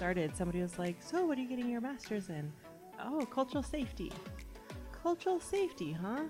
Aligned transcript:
started, 0.00 0.34
somebody 0.34 0.62
was 0.62 0.78
like, 0.78 0.96
So, 1.02 1.26
what 1.26 1.36
are 1.36 1.42
you 1.42 1.46
getting 1.46 1.68
your 1.68 1.82
master's 1.82 2.30
in? 2.30 2.50
Oh, 3.04 3.26
cultural 3.26 3.62
safety. 3.62 4.10
Cultural 5.02 5.38
safety, 5.38 5.92
huh? 5.92 6.22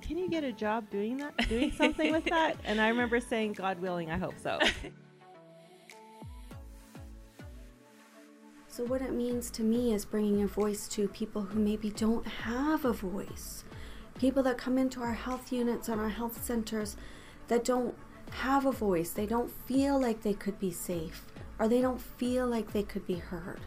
Can 0.00 0.16
you 0.16 0.30
get 0.30 0.44
a 0.44 0.52
job 0.52 0.88
doing 0.88 1.18
that? 1.18 1.36
Doing 1.46 1.70
something 1.72 2.10
with 2.10 2.24
that? 2.24 2.56
And 2.64 2.80
I 2.80 2.88
remember 2.88 3.20
saying, 3.20 3.52
God 3.52 3.80
willing, 3.80 4.10
I 4.10 4.16
hope 4.16 4.38
so. 4.42 4.58
So, 8.66 8.84
what 8.84 9.02
it 9.02 9.12
means 9.12 9.50
to 9.50 9.62
me 9.62 9.92
is 9.92 10.04
bringing 10.06 10.42
a 10.42 10.46
voice 10.46 10.86
to 10.90 11.08
people 11.08 11.42
who 11.42 11.58
maybe 11.58 11.90
don't 11.90 12.26
have 12.26 12.84
a 12.84 12.92
voice. 12.92 13.64
People 14.18 14.42
that 14.44 14.56
come 14.56 14.78
into 14.78 15.02
our 15.02 15.14
health 15.14 15.52
units 15.52 15.88
and 15.88 16.00
our 16.00 16.08
health 16.08 16.42
centers 16.44 16.96
that 17.48 17.64
don't 17.64 17.94
have 18.30 18.64
a 18.66 18.72
voice, 18.72 19.10
they 19.10 19.26
don't 19.26 19.50
feel 19.50 20.00
like 20.00 20.22
they 20.22 20.32
could 20.32 20.60
be 20.60 20.70
safe, 20.70 21.26
or 21.58 21.68
they 21.68 21.80
don't 21.80 22.00
feel 22.00 22.46
like 22.46 22.72
they 22.72 22.82
could 22.82 23.06
be 23.06 23.16
heard. 23.16 23.60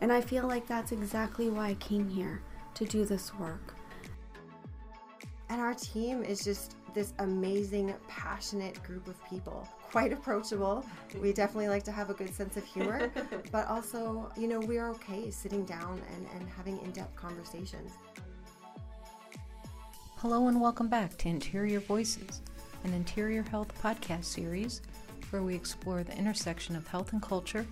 And 0.00 0.12
I 0.12 0.20
feel 0.20 0.46
like 0.46 0.66
that's 0.66 0.92
exactly 0.92 1.48
why 1.48 1.68
I 1.68 1.74
came 1.74 2.08
here 2.08 2.42
to 2.74 2.84
do 2.84 3.04
this 3.04 3.34
work. 3.34 3.74
And 5.48 5.60
our 5.60 5.74
team 5.74 6.22
is 6.22 6.42
just 6.42 6.76
this 6.92 7.12
amazing, 7.18 7.94
passionate 8.08 8.82
group 8.82 9.06
of 9.06 9.22
people. 9.28 9.68
Quite 9.90 10.12
approachable. 10.12 10.84
We 11.20 11.32
definitely 11.32 11.68
like 11.68 11.82
to 11.84 11.92
have 11.92 12.10
a 12.10 12.14
good 12.14 12.34
sense 12.34 12.56
of 12.56 12.64
humor, 12.64 13.10
but 13.52 13.68
also, 13.68 14.30
you 14.36 14.48
know, 14.48 14.60
we're 14.60 14.88
okay 14.90 15.30
sitting 15.30 15.64
down 15.64 16.00
and, 16.14 16.26
and 16.34 16.48
having 16.48 16.80
in 16.80 16.90
depth 16.90 17.14
conversations. 17.16 17.92
Hello, 20.16 20.48
and 20.48 20.60
welcome 20.60 20.88
back 20.88 21.16
to 21.18 21.28
Interior 21.28 21.80
Voices, 21.80 22.40
an 22.84 22.92
interior 22.94 23.42
health 23.42 23.72
podcast 23.82 24.24
series 24.24 24.80
where 25.30 25.42
we 25.42 25.54
explore 25.54 26.02
the 26.02 26.16
intersection 26.16 26.76
of 26.76 26.86
health 26.86 27.12
and 27.12 27.22
culture 27.22 27.66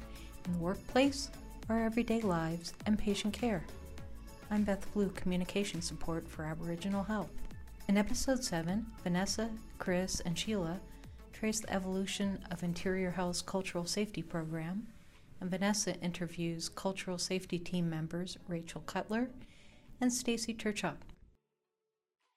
in 0.44 0.52
the 0.52 0.58
workplace, 0.58 1.30
our 1.68 1.82
everyday 1.82 2.20
lives, 2.20 2.74
and 2.86 2.98
patient 2.98 3.32
care. 3.32 3.64
I'm 4.50 4.64
Beth 4.64 4.92
Blue, 4.92 5.08
Communication 5.10 5.80
Support 5.80 6.28
for 6.28 6.44
Aboriginal 6.44 7.04
Health. 7.04 7.30
In 7.88 7.96
episode 7.96 8.42
7, 8.42 8.86
Vanessa, 9.02 9.50
Kris, 9.78 10.20
and 10.20 10.38
Sheila 10.38 10.80
trace 11.32 11.60
the 11.60 11.72
evolution 11.72 12.38
of 12.50 12.62
Interior 12.62 13.10
Health's 13.10 13.42
cultural 13.42 13.86
safety 13.86 14.22
program, 14.22 14.86
and 15.40 15.50
Vanessa 15.50 15.94
interviews 16.00 16.68
cultural 16.68 17.18
safety 17.18 17.58
team 17.58 17.88
members 17.88 18.38
Rachel 18.48 18.82
Cutler 18.86 19.28
and 20.00 20.12
Stacy 20.12 20.54
Turchot. 20.54 20.96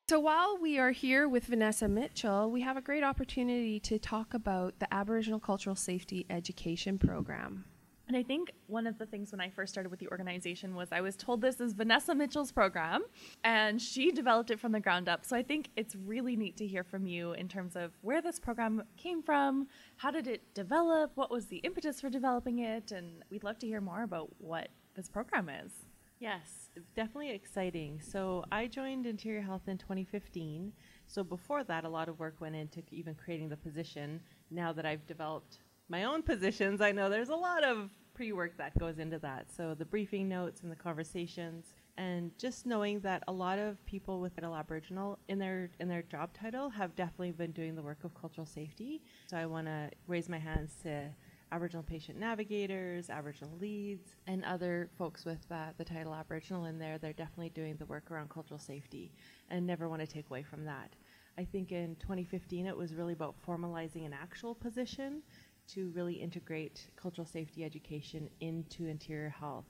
So 0.09 0.21
while 0.21 0.57
we 0.57 0.79
are 0.79 0.91
here 0.91 1.27
with 1.27 1.47
Vanessa 1.47 1.89
Mitchell, 1.89 2.49
we 2.49 2.61
have 2.61 2.77
a 2.77 2.81
great 2.81 3.03
opportunity 3.03 3.77
to 3.81 3.99
talk 3.99 4.33
about 4.33 4.79
the 4.79 4.91
Aboriginal 4.93 5.37
Cultural 5.37 5.75
Safety 5.75 6.25
Education 6.29 6.97
Program. 6.97 7.65
And 8.07 8.15
I 8.15 8.23
think 8.23 8.53
one 8.67 8.87
of 8.87 8.97
the 8.99 9.05
things 9.05 9.33
when 9.33 9.41
I 9.41 9.49
first 9.49 9.73
started 9.73 9.89
with 9.89 9.99
the 9.99 10.07
organization 10.07 10.75
was 10.75 10.93
I 10.93 11.01
was 11.01 11.17
told 11.17 11.41
this 11.41 11.59
is 11.59 11.73
Vanessa 11.73 12.15
Mitchell's 12.15 12.53
program, 12.53 13.03
and 13.43 13.81
she 13.81 14.13
developed 14.13 14.49
it 14.49 14.61
from 14.61 14.71
the 14.71 14.79
ground 14.79 15.09
up. 15.09 15.25
So 15.25 15.35
I 15.35 15.43
think 15.43 15.71
it's 15.75 15.93
really 15.93 16.37
neat 16.37 16.55
to 16.55 16.65
hear 16.65 16.85
from 16.85 17.05
you 17.05 17.33
in 17.33 17.49
terms 17.49 17.75
of 17.75 17.91
where 17.99 18.21
this 18.21 18.39
program 18.39 18.83
came 18.95 19.21
from, 19.21 19.67
how 19.97 20.11
did 20.11 20.25
it 20.25 20.41
develop, 20.53 21.11
what 21.15 21.29
was 21.29 21.47
the 21.47 21.57
impetus 21.57 21.99
for 21.99 22.09
developing 22.09 22.59
it, 22.59 22.93
and 22.93 23.25
we'd 23.29 23.43
love 23.43 23.59
to 23.59 23.67
hear 23.67 23.81
more 23.81 24.03
about 24.03 24.29
what 24.37 24.69
this 24.95 25.09
program 25.09 25.49
is. 25.49 25.73
Yes, 26.19 26.69
definitely 26.95 27.31
exciting. 27.31 28.01
So 28.01 28.43
I 28.51 28.67
joined 28.67 29.05
Interior 29.05 29.41
Health 29.41 29.67
in 29.67 29.77
2015. 29.77 30.73
So 31.05 31.23
before 31.23 31.63
that, 31.65 31.85
a 31.85 31.89
lot 31.89 32.09
of 32.09 32.19
work 32.19 32.35
went 32.39 32.55
into 32.55 32.81
even 32.91 33.13
creating 33.13 33.49
the 33.49 33.57
position. 33.57 34.21
Now 34.49 34.73
that 34.73 34.85
I've 34.85 35.05
developed 35.05 35.59
my 35.89 36.05
own 36.05 36.23
positions, 36.23 36.81
I 36.81 36.91
know 36.91 37.09
there's 37.09 37.29
a 37.29 37.35
lot 37.35 37.63
of 37.63 37.91
pre 38.15 38.31
work 38.31 38.57
that 38.57 38.77
goes 38.79 38.97
into 38.97 39.19
that. 39.19 39.51
So 39.55 39.75
the 39.75 39.85
briefing 39.85 40.27
notes 40.27 40.63
and 40.63 40.71
the 40.71 40.75
conversations, 40.75 41.75
and 41.97 42.35
just 42.39 42.65
knowing 42.65 42.99
that 43.01 43.23
a 43.27 43.31
lot 43.31 43.59
of 43.59 43.83
people 43.85 44.19
with 44.19 44.33
Aboriginal 44.43 45.19
in 45.27 45.37
their 45.37 45.69
in 45.79 45.87
their 45.87 46.01
job 46.01 46.33
title 46.33 46.69
have 46.69 46.95
definitely 46.95 47.31
been 47.31 47.51
doing 47.51 47.75
the 47.75 47.83
work 47.83 48.03
of 48.03 48.15
cultural 48.19 48.47
safety. 48.47 49.03
So 49.29 49.37
I 49.37 49.45
want 49.45 49.67
to 49.67 49.91
raise 50.07 50.29
my 50.29 50.39
hands 50.39 50.77
to 50.81 51.09
Aboriginal 51.51 51.83
patient 51.83 52.19
navigators, 52.19 53.09
Aboriginal 53.09 53.57
leads, 53.59 54.15
and 54.27 54.43
other 54.43 54.89
folks 54.97 55.23
with 55.23 55.45
uh, 55.49 55.67
the 55.77 55.85
title 55.85 56.13
Aboriginal 56.13 56.65
in 56.65 56.77
there. 56.77 56.97
They're 56.97 57.13
definitely 57.13 57.49
doing 57.49 57.75
the 57.77 57.85
work 57.85 58.11
around 58.11 58.29
cultural 58.29 58.59
safety, 58.59 59.13
and 59.49 59.65
never 59.65 59.87
want 59.87 60.01
to 60.01 60.07
take 60.07 60.29
away 60.29 60.43
from 60.43 60.65
that. 60.65 60.95
I 61.37 61.45
think 61.45 61.71
in 61.71 61.95
2015 61.97 62.65
it 62.65 62.75
was 62.75 62.95
really 62.95 63.13
about 63.13 63.35
formalizing 63.45 64.05
an 64.05 64.13
actual 64.13 64.55
position 64.55 65.21
to 65.67 65.91
really 65.95 66.15
integrate 66.15 66.89
cultural 66.95 67.25
safety 67.25 67.63
education 67.63 68.29
into 68.41 68.87
interior 68.87 69.29
health. 69.29 69.65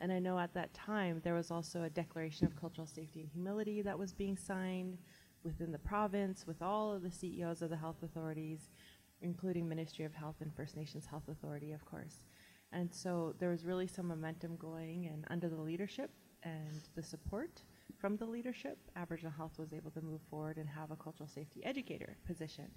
And 0.00 0.12
I 0.12 0.18
know 0.20 0.38
at 0.38 0.54
that 0.54 0.72
time 0.74 1.20
there 1.24 1.34
was 1.34 1.50
also 1.50 1.82
a 1.82 1.90
declaration 1.90 2.46
of 2.46 2.58
cultural 2.58 2.86
safety 2.86 3.20
and 3.20 3.28
humility 3.28 3.82
that 3.82 3.98
was 3.98 4.12
being 4.12 4.36
signed 4.36 4.98
within 5.42 5.72
the 5.72 5.78
province 5.78 6.46
with 6.46 6.62
all 6.62 6.92
of 6.92 7.02
the 7.02 7.10
CEOs 7.10 7.62
of 7.62 7.70
the 7.70 7.76
health 7.76 8.02
authorities, 8.02 8.70
including 9.22 9.68
Ministry 9.68 10.04
of 10.04 10.14
Health 10.14 10.36
and 10.40 10.54
First 10.54 10.76
Nations 10.76 11.06
Health 11.06 11.28
Authority, 11.28 11.72
of 11.72 11.84
course. 11.84 12.26
And 12.72 12.92
so 12.92 13.34
there 13.38 13.50
was 13.50 13.64
really 13.64 13.86
some 13.86 14.08
momentum 14.08 14.56
going, 14.56 15.06
and 15.06 15.24
under 15.30 15.48
the 15.48 15.60
leadership 15.60 16.10
and 16.42 16.82
the 16.94 17.02
support 17.02 17.62
from 17.98 18.16
the 18.16 18.26
leadership, 18.26 18.78
Aboriginal 18.96 19.32
Health 19.32 19.58
was 19.58 19.72
able 19.72 19.90
to 19.92 20.00
move 20.00 20.20
forward 20.30 20.58
and 20.58 20.68
have 20.68 20.90
a 20.90 20.96
cultural 20.96 21.28
safety 21.28 21.64
educator 21.64 22.16
position 22.26 22.70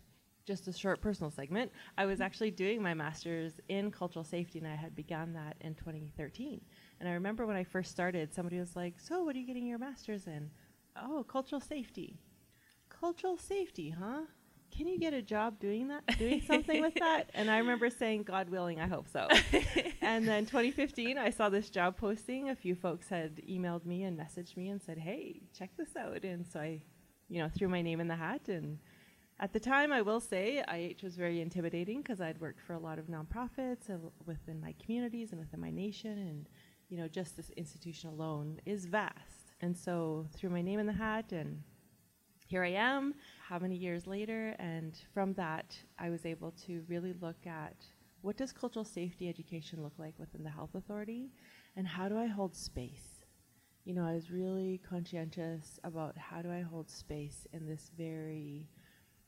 just 0.45 0.67
a 0.67 0.73
short 0.73 1.01
personal 1.01 1.31
segment, 1.31 1.71
I 1.97 2.05
was 2.05 2.21
actually 2.21 2.51
doing 2.51 2.81
my 2.81 2.93
master's 2.93 3.59
in 3.69 3.91
cultural 3.91 4.25
safety, 4.25 4.59
and 4.59 4.67
I 4.67 4.75
had 4.75 4.95
begun 4.95 5.33
that 5.33 5.55
in 5.61 5.75
2013. 5.75 6.61
And 6.99 7.09
I 7.09 7.13
remember 7.13 7.45
when 7.45 7.55
I 7.55 7.63
first 7.63 7.91
started, 7.91 8.33
somebody 8.33 8.59
was 8.59 8.75
like, 8.75 8.99
"So, 8.99 9.23
what 9.23 9.35
are 9.35 9.39
you 9.39 9.47
getting 9.47 9.65
your 9.65 9.79
master's 9.79 10.27
in?" 10.27 10.51
Oh, 10.95 11.23
cultural 11.23 11.61
safety. 11.61 12.19
Cultural 12.89 13.37
safety, 13.37 13.89
huh? 13.91 14.25
Can 14.71 14.87
you 14.87 14.97
get 14.97 15.13
a 15.13 15.21
job 15.21 15.59
doing 15.59 15.89
that, 15.89 16.17
doing 16.17 16.41
something 16.47 16.81
with 16.81 16.95
that? 16.95 17.29
And 17.33 17.51
I 17.51 17.57
remember 17.57 17.89
saying, 17.89 18.23
God 18.23 18.49
willing, 18.49 18.79
I 18.79 18.87
hope 18.87 19.07
so. 19.07 19.27
and 20.01 20.27
then 20.27 20.45
2015, 20.45 21.17
I 21.17 21.29
saw 21.29 21.49
this 21.49 21.69
job 21.69 21.97
posting. 21.97 22.49
A 22.49 22.55
few 22.55 22.75
folks 22.75 23.09
had 23.09 23.37
emailed 23.47 23.85
me 23.85 24.03
and 24.03 24.17
messaged 24.17 24.57
me 24.57 24.69
and 24.69 24.81
said, 24.81 24.97
Hey, 24.97 25.41
check 25.57 25.71
this 25.77 25.95
out. 25.95 26.23
And 26.23 26.45
so 26.47 26.59
I, 26.59 26.81
you 27.29 27.41
know, 27.41 27.49
threw 27.49 27.67
my 27.67 27.81
name 27.81 27.99
in 27.99 28.07
the 28.07 28.15
hat 28.15 28.47
and 28.47 28.79
at 29.41 29.53
the 29.53 29.59
time, 29.59 29.91
I 29.91 30.03
will 30.03 30.19
say 30.19 30.63
IH 30.71 31.03
was 31.03 31.15
very 31.15 31.41
intimidating 31.41 32.03
because 32.03 32.21
I'd 32.21 32.39
worked 32.39 32.61
for 32.61 32.73
a 32.73 32.79
lot 32.79 32.99
of 32.99 33.07
nonprofits 33.07 33.89
uh, 33.89 33.97
within 34.27 34.61
my 34.61 34.75
communities 34.79 35.31
and 35.31 35.39
within 35.39 35.59
my 35.59 35.71
nation, 35.71 36.11
and 36.11 36.47
you 36.89 36.97
know, 36.97 37.07
just 37.07 37.35
this 37.35 37.49
institution 37.57 38.11
alone 38.11 38.61
is 38.67 38.85
vast. 38.85 39.55
And 39.59 39.75
so, 39.75 40.27
threw 40.35 40.51
my 40.51 40.61
name 40.61 40.79
in 40.79 40.85
the 40.85 40.93
hat, 40.93 41.31
and 41.31 41.63
here 42.51 42.65
I 42.65 42.71
am. 42.71 43.13
How 43.47 43.59
many 43.59 43.77
years 43.77 44.05
later? 44.05 44.57
And 44.59 44.93
from 45.13 45.31
that, 45.35 45.73
I 45.97 46.09
was 46.09 46.25
able 46.25 46.51
to 46.65 46.83
really 46.89 47.13
look 47.21 47.47
at 47.47 47.77
what 48.23 48.35
does 48.35 48.51
cultural 48.51 48.83
safety 48.83 49.29
education 49.29 49.81
look 49.81 49.93
like 49.97 50.15
within 50.19 50.43
the 50.43 50.49
health 50.49 50.75
authority, 50.75 51.31
and 51.77 51.87
how 51.87 52.09
do 52.09 52.19
I 52.19 52.27
hold 52.27 52.53
space? 52.53 53.23
You 53.85 53.93
know, 53.93 54.05
I 54.05 54.13
was 54.13 54.31
really 54.31 54.81
conscientious 54.87 55.79
about 55.85 56.17
how 56.17 56.41
do 56.41 56.51
I 56.51 56.59
hold 56.59 56.89
space 56.89 57.47
in 57.53 57.65
this 57.65 57.89
very 57.97 58.67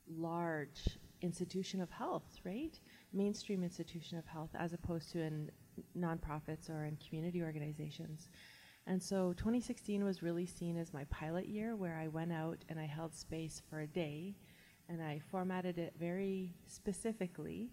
large 0.06 0.98
institution 1.22 1.80
of 1.80 1.90
health, 1.90 2.40
right? 2.44 2.78
Mainstream 3.14 3.62
institution 3.62 4.18
of 4.18 4.26
health, 4.26 4.50
as 4.54 4.74
opposed 4.74 5.10
to 5.12 5.22
in 5.22 5.50
nonprofits 5.98 6.68
or 6.68 6.84
in 6.84 6.98
community 6.98 7.42
organizations. 7.42 8.28
And 8.86 9.02
so 9.02 9.32
2016 9.34 10.04
was 10.04 10.22
really 10.22 10.46
seen 10.46 10.76
as 10.76 10.92
my 10.92 11.04
pilot 11.04 11.48
year 11.48 11.74
where 11.74 11.96
I 11.96 12.08
went 12.08 12.32
out 12.32 12.58
and 12.68 12.78
I 12.78 12.84
held 12.84 13.14
space 13.14 13.62
for 13.70 13.80
a 13.80 13.86
day 13.86 14.34
and 14.88 15.02
I 15.02 15.20
formatted 15.30 15.78
it 15.78 15.94
very 15.98 16.54
specifically. 16.66 17.70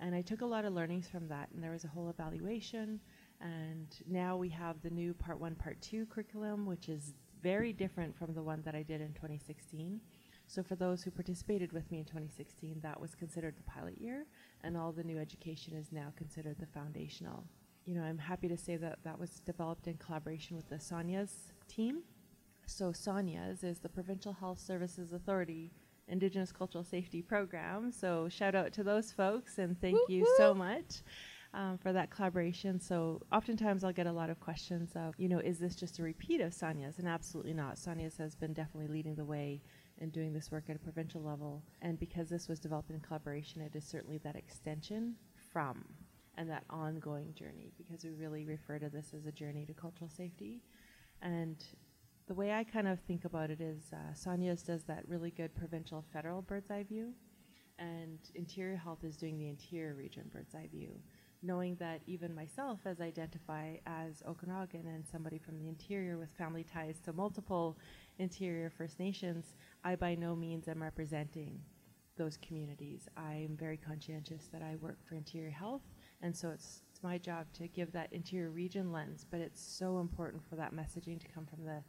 And 0.00 0.14
I 0.14 0.22
took 0.22 0.42
a 0.42 0.46
lot 0.46 0.64
of 0.64 0.74
learnings 0.74 1.08
from 1.08 1.28
that. 1.28 1.48
And 1.54 1.62
there 1.62 1.70
was 1.70 1.84
a 1.84 1.88
whole 1.88 2.10
evaluation. 2.10 3.00
And 3.40 3.86
now 4.06 4.36
we 4.36 4.48
have 4.50 4.80
the 4.82 4.90
new 4.90 5.14
Part 5.14 5.40
1, 5.40 5.54
Part 5.54 5.80
2 5.80 6.06
curriculum, 6.06 6.66
which 6.66 6.88
is 6.88 7.14
very 7.42 7.72
different 7.72 8.16
from 8.16 8.34
the 8.34 8.42
one 8.42 8.62
that 8.64 8.74
I 8.74 8.82
did 8.82 9.00
in 9.00 9.12
2016. 9.14 10.00
So 10.46 10.62
for 10.62 10.74
those 10.74 11.02
who 11.02 11.10
participated 11.10 11.72
with 11.72 11.90
me 11.90 11.98
in 12.00 12.04
2016, 12.04 12.80
that 12.82 13.00
was 13.00 13.14
considered 13.14 13.54
the 13.56 13.62
pilot 13.62 14.00
year, 14.00 14.26
and 14.64 14.76
all 14.76 14.90
the 14.90 15.04
new 15.04 15.16
education 15.16 15.74
is 15.74 15.92
now 15.92 16.12
considered 16.16 16.56
the 16.58 16.66
foundational. 16.66 17.44
You 17.84 17.94
know, 17.94 18.02
I'm 18.02 18.18
happy 18.18 18.48
to 18.48 18.56
say 18.56 18.76
that 18.76 18.98
that 19.04 19.18
was 19.18 19.40
developed 19.40 19.86
in 19.86 19.96
collaboration 19.96 20.56
with 20.56 20.68
the 20.68 20.76
SANYAS 20.76 21.52
team. 21.68 22.02
So 22.66 22.92
SANYAS 22.92 23.64
is 23.64 23.78
the 23.78 23.88
Provincial 23.88 24.32
Health 24.32 24.60
Services 24.60 25.12
Authority 25.12 25.72
Indigenous 26.06 26.52
Cultural 26.52 26.84
Safety 26.84 27.22
Program. 27.22 27.90
So 27.90 28.28
shout 28.28 28.54
out 28.54 28.72
to 28.74 28.84
those 28.84 29.12
folks 29.12 29.58
and 29.58 29.80
thank 29.80 29.98
you 30.08 30.26
so 30.36 30.54
much. 30.54 31.02
Um, 31.52 31.78
for 31.78 31.92
that 31.92 32.10
collaboration. 32.10 32.78
So 32.78 33.22
oftentimes 33.32 33.82
I'll 33.82 33.92
get 33.92 34.06
a 34.06 34.12
lot 34.12 34.30
of 34.30 34.38
questions 34.38 34.92
of, 34.94 35.14
you 35.18 35.28
know, 35.28 35.40
is 35.40 35.58
this 35.58 35.74
just 35.74 35.98
a 35.98 36.02
repeat 36.04 36.40
of 36.40 36.52
SANYAS? 36.52 37.00
And 37.00 37.08
absolutely 37.08 37.54
not. 37.54 37.74
SANYAS 37.74 38.16
has 38.18 38.36
been 38.36 38.52
definitely 38.52 38.86
leading 38.86 39.16
the 39.16 39.24
way 39.24 39.60
in 39.98 40.10
doing 40.10 40.32
this 40.32 40.52
work 40.52 40.64
at 40.68 40.76
a 40.76 40.78
provincial 40.78 41.20
level. 41.22 41.64
And 41.82 41.98
because 41.98 42.28
this 42.28 42.46
was 42.46 42.60
developed 42.60 42.90
in 42.90 43.00
collaboration, 43.00 43.62
it 43.62 43.74
is 43.74 43.84
certainly 43.84 44.18
that 44.18 44.36
extension 44.36 45.16
from. 45.52 45.84
And 46.36 46.48
that 46.48 46.64
ongoing 46.70 47.34
journey 47.34 47.72
because 47.76 48.04
we 48.04 48.10
really 48.10 48.44
refer 48.44 48.78
to 48.78 48.88
this 48.88 49.12
as 49.14 49.26
a 49.26 49.32
journey 49.32 49.66
to 49.66 49.74
cultural 49.74 50.08
safety. 50.08 50.62
And 51.20 51.56
the 52.28 52.34
way 52.34 52.52
I 52.52 52.64
kind 52.64 52.88
of 52.88 53.00
think 53.00 53.24
about 53.24 53.50
it 53.50 53.60
is 53.60 53.90
uh, 53.92 54.14
SANYAS 54.14 54.64
does 54.64 54.84
that 54.84 55.04
really 55.06 55.32
good 55.32 55.54
provincial 55.54 56.04
federal 56.12 56.40
bird's 56.40 56.70
eye 56.70 56.84
view, 56.84 57.12
and 57.78 58.18
Interior 58.34 58.76
Health 58.76 59.04
is 59.04 59.16
doing 59.16 59.38
the 59.38 59.48
interior 59.48 59.94
region 59.94 60.30
bird's 60.32 60.54
eye 60.54 60.68
view 60.70 61.00
knowing 61.42 61.74
that 61.76 62.02
even 62.06 62.34
myself, 62.34 62.80
as 62.84 63.00
I 63.00 63.04
identify 63.04 63.76
as 63.86 64.22
Okanagan 64.28 64.86
and 64.86 65.06
somebody 65.06 65.38
from 65.38 65.58
the 65.58 65.68
interior 65.68 66.18
with 66.18 66.30
family 66.32 66.64
ties 66.64 66.98
to 67.04 67.12
multiple 67.12 67.78
interior 68.18 68.70
First 68.70 68.98
Nations, 68.98 69.54
I 69.82 69.96
by 69.96 70.14
no 70.14 70.36
means 70.36 70.68
am 70.68 70.82
representing 70.82 71.60
those 72.16 72.36
communities. 72.36 73.08
I 73.16 73.34
am 73.34 73.56
very 73.56 73.78
conscientious 73.78 74.48
that 74.52 74.62
I 74.62 74.76
work 74.76 74.98
for 75.08 75.14
Interior 75.14 75.50
Health, 75.50 75.82
and 76.22 76.36
so 76.36 76.50
it's, 76.50 76.82
it's 76.90 77.02
my 77.02 77.18
job 77.18 77.46
to 77.54 77.68
give 77.68 77.92
that 77.92 78.12
interior 78.12 78.50
region 78.50 78.92
lens, 78.92 79.24
but 79.30 79.40
it's 79.40 79.60
so 79.60 79.98
important 80.00 80.42
for 80.48 80.56
that 80.56 80.74
messaging 80.74 81.20
to 81.20 81.28
come 81.28 81.46
from 81.46 81.64
the 81.64 81.82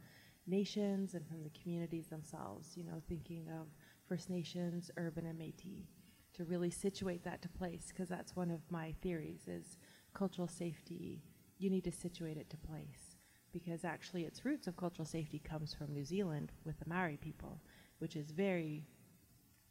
nations 0.46 1.14
and 1.14 1.26
from 1.26 1.42
the 1.42 1.50
communities 1.50 2.06
themselves, 2.08 2.76
you 2.76 2.84
know, 2.84 3.02
thinking 3.08 3.46
of 3.48 3.66
First 4.08 4.30
Nations, 4.30 4.90
urban, 4.96 5.26
and 5.26 5.38
Métis 5.38 5.86
to 6.34 6.44
really 6.44 6.70
situate 6.70 7.24
that 7.24 7.42
to 7.42 7.48
place 7.48 7.86
because 7.88 8.08
that's 8.08 8.34
one 8.34 8.50
of 8.50 8.60
my 8.70 8.94
theories 9.02 9.46
is 9.46 9.76
cultural 10.14 10.48
safety. 10.48 11.22
You 11.58 11.68
need 11.70 11.84
to 11.84 11.92
situate 11.92 12.38
it 12.38 12.48
to 12.50 12.56
place 12.56 13.16
because 13.52 13.84
actually 13.84 14.24
its 14.24 14.44
roots 14.44 14.66
of 14.66 14.76
cultural 14.76 15.04
safety 15.04 15.38
comes 15.38 15.74
from 15.74 15.92
New 15.92 16.04
Zealand 16.04 16.52
with 16.64 16.78
the 16.78 16.88
Maori 16.88 17.18
people 17.18 17.60
which 18.02 18.16
is 18.16 18.32
very 18.32 18.84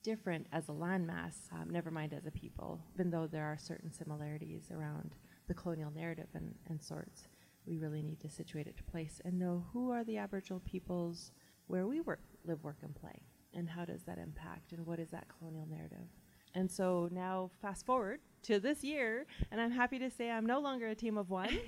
different 0.03 0.48
as 0.51 0.69
a 0.69 0.71
landmass 0.71 1.51
um, 1.53 1.69
never 1.69 1.92
mind 1.92 2.13
as 2.13 2.25
a 2.25 2.31
people 2.31 2.80
even 2.94 3.09
though 3.09 3.27
there 3.27 3.45
are 3.45 3.57
certain 3.57 3.92
similarities 3.92 4.71
around 4.71 5.15
the 5.48 5.53
colonial 5.53 5.92
narrative 5.92 6.27
and, 6.33 6.53
and 6.69 6.81
sorts 6.81 7.27
we 7.65 7.77
really 7.77 8.01
need 8.01 8.19
to 8.19 8.30
situate 8.30 8.68
it 8.68 8.77
to 8.77 8.83
place 8.83 9.21
and 9.25 9.38
know 9.38 9.63
who 9.71 9.92
are 9.92 10.03
the 10.03 10.18
aboriginal 10.18 10.59
peoples 10.62 11.31
where 11.68 11.86
we 11.86 12.01
work 12.01 12.21
live 12.45 12.63
work 12.63 12.77
and 12.81 12.95
play 12.95 13.21
and 13.53 13.69
how 13.69 13.86
does 13.86 14.03
that 14.03 14.18
impact 14.18 14.71
and 14.71 14.86
what 14.86 15.00
is 15.00 15.09
that 15.09 15.27
colonial 15.38 15.68
narrative 15.69 16.07
and 16.53 16.69
so 16.69 17.07
now, 17.12 17.50
fast 17.62 17.86
forward 17.86 18.19
to 18.44 18.59
this 18.59 18.83
year, 18.83 19.25
and 19.51 19.62
I'm 19.62 19.71
happy 19.71 20.00
to 20.00 20.09
say 20.09 20.30
I'm 20.30 20.45
no 20.45 20.59
longer 20.59 20.88
a 20.88 20.95
team 20.95 21.18
of 21.18 21.30
one. 21.30 21.48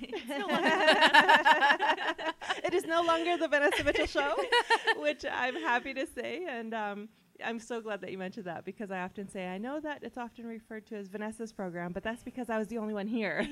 it 2.62 2.74
is 2.74 2.84
no 2.84 3.02
longer 3.02 3.38
the 3.38 3.48
Vanessa 3.48 3.82
Mitchell 3.82 4.06
show, 4.06 4.36
which 4.98 5.24
I'm 5.30 5.54
happy 5.54 5.94
to 5.94 6.06
say. 6.06 6.44
And 6.48 6.74
um, 6.74 7.08
I'm 7.44 7.58
so 7.58 7.80
glad 7.80 8.00
that 8.02 8.12
you 8.12 8.18
mentioned 8.18 8.46
that 8.46 8.64
because 8.64 8.90
I 8.90 9.00
often 9.00 9.28
say 9.28 9.48
I 9.48 9.58
know 9.58 9.80
that 9.80 10.02
it's 10.02 10.18
often 10.18 10.46
referred 10.46 10.86
to 10.86 10.96
as 10.96 11.08
Vanessa's 11.08 11.52
program, 11.52 11.92
but 11.92 12.02
that's 12.02 12.22
because 12.22 12.50
I 12.50 12.58
was 12.58 12.68
the 12.68 12.78
only 12.78 12.94
one 12.94 13.06
here. 13.06 13.46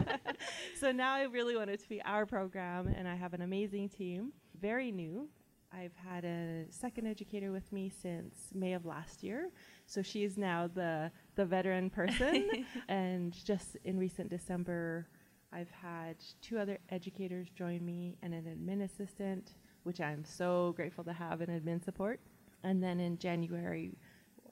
so 0.80 0.90
now 0.90 1.14
I 1.14 1.22
really 1.24 1.56
want 1.56 1.70
it 1.70 1.80
to 1.80 1.88
be 1.88 2.02
our 2.02 2.26
program, 2.26 2.88
and 2.88 3.06
I 3.06 3.14
have 3.14 3.34
an 3.34 3.42
amazing 3.42 3.88
team, 3.88 4.32
very 4.60 4.90
new. 4.90 5.28
I've 5.72 5.94
had 5.94 6.24
a 6.24 6.64
second 6.70 7.06
educator 7.06 7.52
with 7.52 7.70
me 7.72 7.90
since 7.90 8.50
May 8.54 8.72
of 8.72 8.86
last 8.86 9.22
year. 9.22 9.50
So 9.86 10.02
she's 10.02 10.38
now 10.38 10.66
the 10.66 11.10
the 11.34 11.44
veteran 11.44 11.90
person. 11.90 12.66
and 12.88 13.32
just 13.44 13.76
in 13.84 13.98
recent 13.98 14.30
December, 14.30 15.08
I've 15.52 15.70
had 15.70 16.16
two 16.40 16.58
other 16.58 16.78
educators 16.90 17.50
join 17.50 17.84
me 17.84 18.16
and 18.22 18.34
an 18.34 18.44
admin 18.44 18.82
assistant, 18.82 19.54
which 19.82 20.00
I'm 20.00 20.24
so 20.24 20.72
grateful 20.76 21.04
to 21.04 21.12
have 21.12 21.40
an 21.40 21.48
admin 21.48 21.84
support. 21.84 22.20
And 22.62 22.82
then 22.82 23.00
in 23.00 23.18
January, 23.18 23.96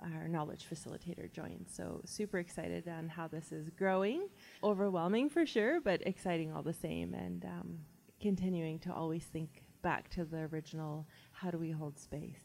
our 0.01 0.29
knowledge 0.29 0.67
facilitator 0.71 1.31
joined. 1.33 1.67
So 1.69 2.01
super 2.05 2.39
excited 2.39 2.89
on 2.89 3.09
how 3.09 3.29
this 3.29 3.53
is 3.53 3.71
growing. 3.71 4.29
Overwhelming 4.63 5.31
for 5.31 5.47
sure, 5.47 5.81
but 5.81 6.07
exciting 6.07 6.53
all 6.53 6.63
the 6.63 6.73
same. 6.73 7.15
And 7.15 7.45
um, 7.45 7.79
continuing 8.21 8.79
to 8.81 8.93
always 8.93 9.25
think 9.25 9.63
back 9.83 10.09
to 10.11 10.25
the 10.25 10.49
original 10.53 11.07
how 11.33 11.51
do 11.51 11.59
we 11.59 11.71
hold 11.71 11.99
space? 11.99 12.41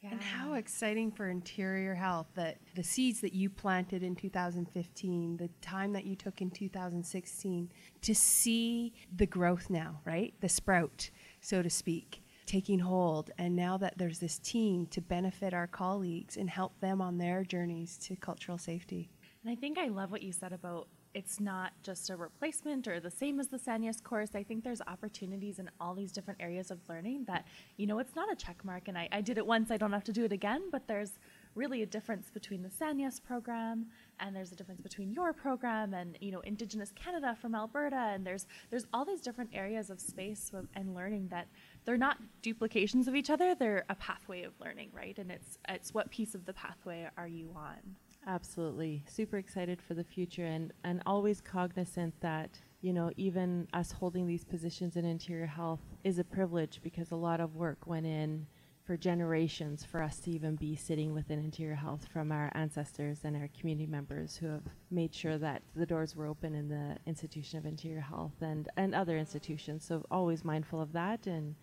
Yeah. 0.00 0.10
And 0.12 0.22
how 0.22 0.52
exciting 0.52 1.10
for 1.10 1.28
interior 1.28 1.92
health 1.92 2.28
that 2.36 2.58
the 2.76 2.84
seeds 2.84 3.20
that 3.22 3.32
you 3.32 3.50
planted 3.50 4.04
in 4.04 4.14
2015, 4.14 5.36
the 5.36 5.48
time 5.60 5.92
that 5.92 6.04
you 6.04 6.14
took 6.14 6.40
in 6.40 6.52
2016, 6.52 7.68
to 8.02 8.14
see 8.14 8.94
the 9.16 9.26
growth 9.26 9.70
now, 9.70 10.00
right? 10.04 10.34
The 10.40 10.48
sprout, 10.48 11.10
so 11.40 11.62
to 11.62 11.70
speak, 11.70 12.22
taking 12.48 12.78
hold. 12.78 13.30
And 13.38 13.54
now 13.54 13.76
that 13.76 13.98
there's 13.98 14.18
this 14.18 14.38
team 14.38 14.86
to 14.86 15.00
benefit 15.00 15.54
our 15.54 15.66
colleagues 15.66 16.36
and 16.36 16.48
help 16.48 16.80
them 16.80 17.00
on 17.00 17.18
their 17.18 17.44
journeys 17.44 17.96
to 17.98 18.16
cultural 18.16 18.58
safety. 18.58 19.10
And 19.44 19.52
I 19.52 19.54
think 19.54 19.78
I 19.78 19.88
love 19.88 20.10
what 20.10 20.22
you 20.22 20.32
said 20.32 20.52
about 20.52 20.88
it's 21.14 21.40
not 21.40 21.72
just 21.82 22.10
a 22.10 22.16
replacement 22.16 22.86
or 22.86 23.00
the 23.00 23.10
same 23.10 23.40
as 23.40 23.48
the 23.48 23.58
SANYAS 23.58 24.02
course. 24.02 24.30
I 24.34 24.42
think 24.42 24.62
there's 24.62 24.82
opportunities 24.86 25.58
in 25.58 25.70
all 25.80 25.94
these 25.94 26.12
different 26.12 26.40
areas 26.40 26.70
of 26.70 26.78
learning 26.88 27.24
that, 27.26 27.46
you 27.76 27.86
know, 27.86 27.98
it's 27.98 28.14
not 28.14 28.30
a 28.30 28.36
check 28.36 28.64
mark 28.64 28.88
and 28.88 28.98
I, 28.98 29.08
I 29.10 29.20
did 29.20 29.38
it 29.38 29.46
once, 29.46 29.70
I 29.70 29.78
don't 29.78 29.92
have 29.92 30.04
to 30.04 30.12
do 30.12 30.24
it 30.24 30.32
again, 30.32 30.62
but 30.70 30.86
there's 30.86 31.18
really 31.54 31.82
a 31.82 31.86
difference 31.86 32.30
between 32.30 32.62
the 32.62 32.68
SANYAS 32.68 33.20
program 33.20 33.86
and 34.20 34.36
there's 34.36 34.52
a 34.52 34.54
difference 34.54 34.80
between 34.80 35.12
your 35.12 35.32
program 35.32 35.94
and, 35.94 36.16
you 36.20 36.30
know, 36.30 36.40
Indigenous 36.40 36.92
Canada 36.92 37.36
from 37.40 37.54
Alberta 37.54 37.96
and 37.96 38.26
there's 38.26 38.46
there's 38.70 38.86
all 38.92 39.04
these 39.04 39.20
different 39.20 39.50
areas 39.52 39.90
of 39.90 40.00
space 40.00 40.52
and 40.74 40.94
learning 40.94 41.28
that 41.30 41.48
they're 41.88 41.96
not 41.96 42.18
duplications 42.42 43.08
of 43.08 43.14
each 43.14 43.30
other, 43.30 43.54
they're 43.54 43.86
a 43.88 43.94
pathway 43.94 44.42
of 44.42 44.52
learning, 44.60 44.90
right? 44.92 45.16
And 45.16 45.30
it's 45.30 45.56
it's 45.70 45.94
what 45.94 46.10
piece 46.10 46.34
of 46.34 46.44
the 46.44 46.52
pathway 46.52 47.08
are 47.16 47.26
you 47.26 47.50
on? 47.56 47.78
Absolutely. 48.26 49.02
Super 49.08 49.38
excited 49.38 49.80
for 49.80 49.94
the 49.94 50.04
future 50.04 50.44
and, 50.44 50.70
and 50.84 51.02
always 51.06 51.40
cognizant 51.40 52.12
that, 52.20 52.58
you 52.82 52.92
know, 52.92 53.10
even 53.16 53.68
us 53.72 53.90
holding 53.90 54.26
these 54.26 54.44
positions 54.44 54.96
in 54.96 55.06
interior 55.06 55.46
health 55.46 55.80
is 56.04 56.18
a 56.18 56.24
privilege 56.24 56.80
because 56.82 57.10
a 57.10 57.16
lot 57.16 57.40
of 57.40 57.56
work 57.56 57.86
went 57.86 58.04
in 58.04 58.46
for 58.84 58.98
generations 58.98 59.82
for 59.82 60.02
us 60.02 60.18
to 60.20 60.30
even 60.30 60.56
be 60.56 60.76
sitting 60.76 61.14
within 61.14 61.38
interior 61.38 61.74
health 61.74 62.06
from 62.12 62.30
our 62.30 62.52
ancestors 62.54 63.20
and 63.24 63.34
our 63.34 63.48
community 63.58 63.86
members 63.86 64.36
who 64.36 64.46
have 64.46 64.62
made 64.90 65.14
sure 65.14 65.38
that 65.38 65.62
the 65.74 65.86
doors 65.86 66.14
were 66.14 66.26
open 66.26 66.54
in 66.54 66.68
the 66.68 66.98
institution 67.06 67.58
of 67.58 67.64
interior 67.64 68.00
health 68.02 68.34
and, 68.42 68.68
and 68.76 68.94
other 68.94 69.16
institutions. 69.16 69.86
So 69.86 70.04
always 70.10 70.44
mindful 70.44 70.82
of 70.82 70.92
that. 70.92 71.26
And, 71.26 71.54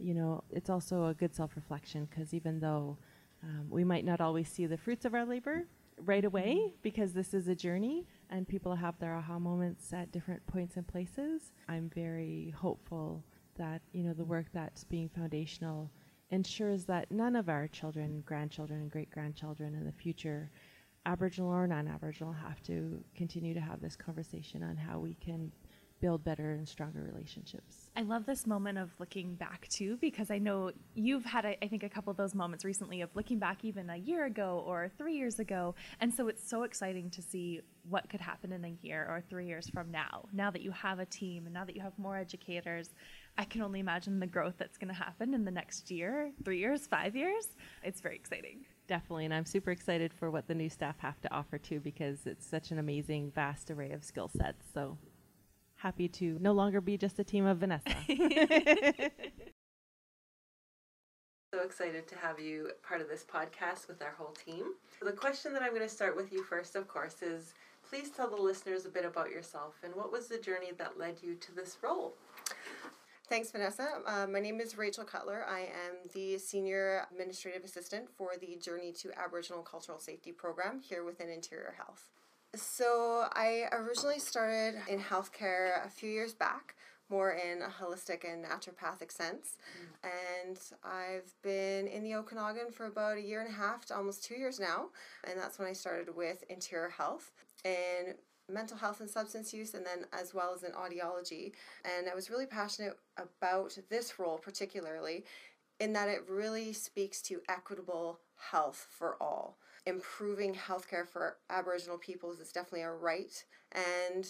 you 0.00 0.14
know, 0.14 0.42
it's 0.50 0.70
also 0.70 1.06
a 1.06 1.14
good 1.14 1.34
self-reflection 1.34 2.08
because 2.10 2.32
even 2.34 2.60
though 2.60 2.96
um, 3.42 3.66
we 3.68 3.84
might 3.84 4.04
not 4.04 4.20
always 4.20 4.48
see 4.48 4.66
the 4.66 4.76
fruits 4.76 5.04
of 5.04 5.14
our 5.14 5.24
labor, 5.24 5.66
right 6.04 6.24
away 6.24 6.56
mm-hmm. 6.58 6.74
because 6.82 7.12
this 7.12 7.34
is 7.34 7.48
a 7.48 7.54
journey 7.54 8.06
and 8.30 8.48
people 8.48 8.74
have 8.74 8.98
their 8.98 9.14
aha 9.14 9.38
moments 9.38 9.92
at 9.92 10.12
different 10.12 10.44
points 10.46 10.76
and 10.76 10.86
places. 10.86 11.52
I'm 11.68 11.90
very 11.94 12.54
hopeful 12.56 13.24
that 13.56 13.82
you 13.92 14.02
know 14.02 14.14
the 14.14 14.24
work 14.24 14.46
that's 14.52 14.84
being 14.84 15.08
foundational 15.08 15.90
ensures 16.30 16.84
that 16.84 17.10
none 17.10 17.36
of 17.36 17.48
our 17.48 17.66
children, 17.68 18.22
grandchildren, 18.24 18.80
and 18.80 18.90
great 18.90 19.10
grandchildren 19.10 19.74
in 19.74 19.84
the 19.84 19.92
future, 19.92 20.50
Aboriginal 21.06 21.50
or 21.50 21.66
non 21.66 21.88
Aboriginal, 21.88 22.32
have 22.32 22.62
to 22.62 23.02
continue 23.14 23.52
to 23.54 23.60
have 23.60 23.80
this 23.80 23.96
conversation 23.96 24.62
on 24.62 24.76
how 24.76 24.98
we 24.98 25.14
can 25.14 25.50
build 26.00 26.24
better 26.24 26.52
and 26.52 26.68
stronger 26.68 27.02
relationships. 27.02 27.90
I 27.96 28.02
love 28.02 28.26
this 28.26 28.46
moment 28.46 28.78
of 28.78 28.90
looking 28.98 29.34
back 29.34 29.68
too, 29.68 29.98
because 30.00 30.30
I 30.30 30.38
know 30.38 30.72
you've 30.94 31.24
had, 31.24 31.44
I 31.44 31.68
think, 31.68 31.82
a 31.82 31.88
couple 31.88 32.10
of 32.10 32.16
those 32.16 32.34
moments 32.34 32.64
recently 32.64 33.00
of 33.00 33.10
looking 33.14 33.38
back 33.38 33.64
even 33.64 33.90
a 33.90 33.96
year 33.96 34.24
ago 34.24 34.64
or 34.66 34.90
three 34.96 35.14
years 35.14 35.38
ago. 35.38 35.74
And 36.00 36.12
so 36.12 36.28
it's 36.28 36.48
so 36.48 36.62
exciting 36.62 37.10
to 37.10 37.22
see 37.22 37.60
what 37.88 38.08
could 38.08 38.20
happen 38.20 38.52
in 38.52 38.64
a 38.64 38.76
year 38.82 39.06
or 39.08 39.22
three 39.28 39.46
years 39.46 39.68
from 39.68 39.90
now. 39.90 40.26
Now 40.32 40.50
that 40.50 40.62
you 40.62 40.70
have 40.70 40.98
a 40.98 41.06
team 41.06 41.46
and 41.46 41.54
now 41.54 41.64
that 41.64 41.74
you 41.74 41.82
have 41.82 41.98
more 41.98 42.16
educators, 42.16 42.90
I 43.38 43.44
can 43.44 43.62
only 43.62 43.80
imagine 43.80 44.20
the 44.20 44.26
growth 44.26 44.54
that's 44.58 44.76
going 44.76 44.88
to 44.88 44.94
happen 44.94 45.34
in 45.34 45.44
the 45.44 45.50
next 45.50 45.90
year, 45.90 46.30
three 46.44 46.58
years, 46.58 46.86
five 46.86 47.16
years. 47.16 47.48
It's 47.82 48.00
very 48.00 48.16
exciting. 48.16 48.64
Definitely, 48.86 49.24
and 49.24 49.32
I'm 49.32 49.46
super 49.46 49.70
excited 49.70 50.12
for 50.12 50.30
what 50.30 50.48
the 50.48 50.54
new 50.54 50.68
staff 50.68 50.98
have 50.98 51.20
to 51.20 51.32
offer 51.32 51.58
too, 51.58 51.78
because 51.80 52.26
it's 52.26 52.44
such 52.44 52.70
an 52.70 52.78
amazing, 52.78 53.30
vast 53.34 53.70
array 53.70 53.92
of 53.92 54.02
skill 54.02 54.28
sets. 54.28 54.66
So 54.74 54.98
happy 55.80 56.08
to 56.08 56.36
no 56.40 56.52
longer 56.52 56.80
be 56.80 56.96
just 56.98 57.18
a 57.18 57.24
team 57.24 57.46
of 57.46 57.58
Vanessa. 57.58 57.94
so 61.52 61.62
excited 61.64 62.06
to 62.06 62.16
have 62.16 62.38
you 62.38 62.70
part 62.82 63.00
of 63.00 63.08
this 63.08 63.24
podcast 63.24 63.88
with 63.88 64.02
our 64.02 64.14
whole 64.16 64.34
team. 64.44 64.74
So 64.98 65.06
the 65.06 65.12
question 65.12 65.52
that 65.54 65.62
I'm 65.62 65.70
going 65.70 65.82
to 65.82 65.88
start 65.88 66.14
with 66.16 66.32
you 66.32 66.44
first, 66.44 66.76
of 66.76 66.86
course, 66.86 67.22
is 67.22 67.54
please 67.88 68.10
tell 68.10 68.28
the 68.28 68.36
listeners 68.36 68.84
a 68.84 68.90
bit 68.90 69.04
about 69.04 69.30
yourself 69.30 69.76
and 69.82 69.94
what 69.94 70.12
was 70.12 70.28
the 70.28 70.38
journey 70.38 70.70
that 70.78 70.98
led 70.98 71.16
you 71.22 71.34
to 71.36 71.54
this 71.54 71.78
role? 71.82 72.14
Thanks, 73.28 73.50
Vanessa. 73.52 74.00
Uh, 74.06 74.26
my 74.26 74.40
name 74.40 74.60
is 74.60 74.76
Rachel 74.76 75.04
Cutler. 75.04 75.46
I 75.48 75.60
am 75.60 76.10
the 76.12 76.36
Senior 76.36 77.06
Administrative 77.12 77.64
Assistant 77.64 78.10
for 78.16 78.32
the 78.40 78.56
Journey 78.56 78.92
to 78.94 79.10
Aboriginal 79.16 79.62
Cultural 79.62 80.00
Safety 80.00 80.32
program 80.32 80.80
here 80.80 81.04
within 81.04 81.30
Interior 81.30 81.74
Health. 81.76 82.08
So 82.54 83.26
I 83.32 83.66
originally 83.72 84.18
started 84.18 84.74
in 84.88 84.98
healthcare 84.98 85.86
a 85.86 85.88
few 85.88 86.10
years 86.10 86.34
back, 86.34 86.74
more 87.08 87.32
in 87.32 87.62
a 87.62 87.68
holistic 87.68 88.24
and 88.30 88.44
naturopathic 88.44 89.12
sense. 89.12 89.56
Mm. 89.78 90.10
And 90.48 90.58
I've 90.82 91.32
been 91.42 91.86
in 91.86 92.02
the 92.02 92.14
Okanagan 92.16 92.72
for 92.72 92.86
about 92.86 93.18
a 93.18 93.22
year 93.22 93.40
and 93.40 93.48
a 93.48 93.52
half 93.52 93.86
to 93.86 93.96
almost 93.96 94.24
two 94.24 94.34
years 94.34 94.58
now. 94.58 94.86
And 95.28 95.38
that's 95.38 95.58
when 95.58 95.68
I 95.68 95.72
started 95.72 96.14
with 96.16 96.42
interior 96.48 96.88
health. 96.88 97.30
And 97.64 98.14
mental 98.48 98.76
health 98.76 99.00
and 99.00 99.08
substance 99.08 99.54
use, 99.54 99.74
and 99.74 99.86
then 99.86 100.06
as 100.12 100.34
well 100.34 100.52
as 100.52 100.64
in 100.64 100.72
audiology. 100.72 101.52
And 101.84 102.08
I 102.10 102.16
was 102.16 102.30
really 102.30 102.46
passionate 102.46 102.98
about 103.16 103.78
this 103.88 104.18
role, 104.18 104.38
particularly 104.38 105.24
in 105.78 105.92
that 105.94 106.08
it 106.08 106.28
really 106.28 106.72
speaks 106.72 107.22
to 107.22 107.40
equitable 107.48 108.20
health 108.50 108.86
for 108.90 109.16
all. 109.20 109.56
Improving 109.90 110.54
healthcare 110.54 111.06
for 111.06 111.36
Aboriginal 111.50 111.98
peoples 111.98 112.38
is 112.38 112.52
definitely 112.52 112.82
a 112.82 112.92
right. 112.92 113.44
And 113.72 114.26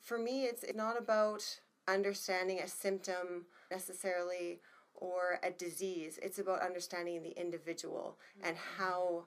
for 0.00 0.16
me, 0.16 0.44
it's 0.44 0.64
not 0.74 0.96
about 0.96 1.42
understanding 1.88 2.60
a 2.60 2.68
symptom 2.68 3.46
necessarily 3.70 4.60
or 4.94 5.40
a 5.42 5.50
disease. 5.50 6.20
It's 6.22 6.38
about 6.38 6.62
understanding 6.62 7.22
the 7.22 7.38
individual 7.38 8.16
and 8.44 8.56
mm-hmm. 8.56 8.82
how 8.82 9.24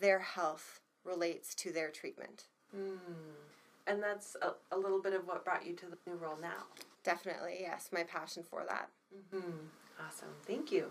their 0.00 0.18
health 0.18 0.80
relates 1.04 1.54
to 1.54 1.72
their 1.72 1.90
treatment. 1.90 2.48
Hmm. 2.74 2.96
And 3.86 4.02
that's 4.02 4.36
a, 4.42 4.54
a 4.74 4.76
little 4.76 5.00
bit 5.00 5.12
of 5.12 5.28
what 5.28 5.44
brought 5.44 5.64
you 5.64 5.74
to 5.74 5.86
the 5.86 5.96
new 6.10 6.16
role 6.16 6.38
now. 6.42 6.64
Definitely, 7.04 7.58
yes, 7.60 7.90
my 7.92 8.02
passion 8.02 8.42
for 8.42 8.64
that. 8.68 8.88
Mm-hmm. 9.14 9.50
Awesome. 10.04 10.28
Thank 10.44 10.72
you. 10.72 10.90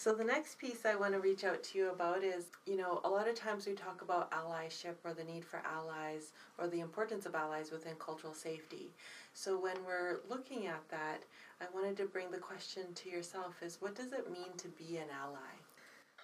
So 0.00 0.14
the 0.14 0.24
next 0.24 0.58
piece 0.58 0.86
I 0.86 0.94
want 0.94 1.12
to 1.12 1.20
reach 1.20 1.44
out 1.44 1.62
to 1.62 1.78
you 1.78 1.90
about 1.90 2.24
is, 2.24 2.46
you 2.64 2.78
know, 2.78 3.02
a 3.04 3.08
lot 3.10 3.28
of 3.28 3.34
times 3.34 3.66
we 3.66 3.74
talk 3.74 4.00
about 4.00 4.30
allyship 4.30 4.94
or 5.04 5.12
the 5.12 5.24
need 5.24 5.44
for 5.44 5.60
allies 5.62 6.32
or 6.56 6.68
the 6.68 6.80
importance 6.80 7.26
of 7.26 7.34
allies 7.34 7.70
within 7.70 7.92
cultural 7.96 8.32
safety. 8.32 8.88
So 9.34 9.60
when 9.60 9.76
we're 9.86 10.20
looking 10.26 10.68
at 10.68 10.88
that, 10.88 11.24
I 11.60 11.66
wanted 11.74 11.98
to 11.98 12.06
bring 12.06 12.30
the 12.30 12.38
question 12.38 12.84
to 12.94 13.10
yourself 13.10 13.62
is 13.62 13.76
what 13.82 13.94
does 13.94 14.14
it 14.14 14.32
mean 14.32 14.56
to 14.56 14.68
be 14.68 14.96
an 14.96 15.08
ally? 15.22 15.52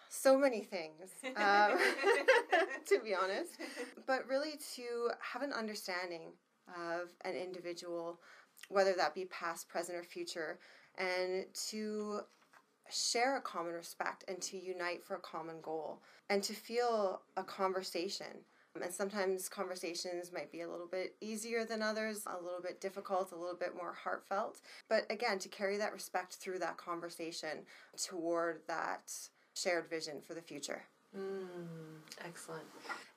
so 0.09 0.39
many 0.39 0.63
things, 0.63 1.11
um, 1.37 1.77
to 2.87 2.99
be 3.05 3.15
honest. 3.15 3.59
But 4.07 4.27
really, 4.27 4.53
to 4.77 5.11
have 5.21 5.43
an 5.43 5.53
understanding 5.53 6.31
of 6.69 7.11
an 7.27 7.35
individual, 7.35 8.19
whether 8.71 8.95
that 8.95 9.15
be 9.15 9.27
past, 9.27 9.69
present, 9.69 9.99
or 9.99 10.03
future, 10.03 10.59
and 10.97 11.45
to 11.69 12.21
share 12.91 13.37
a 13.37 13.41
common 13.41 13.75
respect 13.75 14.25
and 14.29 14.41
to 14.43 14.57
unite 14.57 15.05
for 15.05 15.17
a 15.17 15.21
common 15.21 15.61
goal 15.61 16.03
and 16.29 16.43
to 16.43 16.53
feel 16.53 17.23
a 17.37 17.43
conversation. 17.43 18.45
And 18.83 18.93
sometimes 18.93 19.49
conversations 19.49 20.33
might 20.33 20.53
be 20.53 20.61
a 20.61 20.69
little 20.69 20.87
bit 20.87 21.17
easier 21.23 21.65
than 21.65 21.81
others, 21.81 22.27
a 22.27 22.43
little 22.43 22.61
bit 22.61 22.81
difficult, 22.81 23.33
a 23.33 23.37
little 23.37 23.57
bit 23.57 23.75
more 23.75 23.95
heartfelt. 23.95 24.61
But 24.89 25.11
again, 25.11 25.39
to 25.39 25.49
carry 25.49 25.79
that 25.79 25.95
respect 25.95 26.35
through 26.35 26.59
that 26.59 26.77
conversation 26.77 27.65
toward 27.97 28.61
that 28.69 29.13
shared 29.55 29.89
vision 29.89 30.21
for 30.21 30.35
the 30.35 30.43
future. 30.43 30.83
Mm, 31.17 31.67
excellent. 32.25 32.65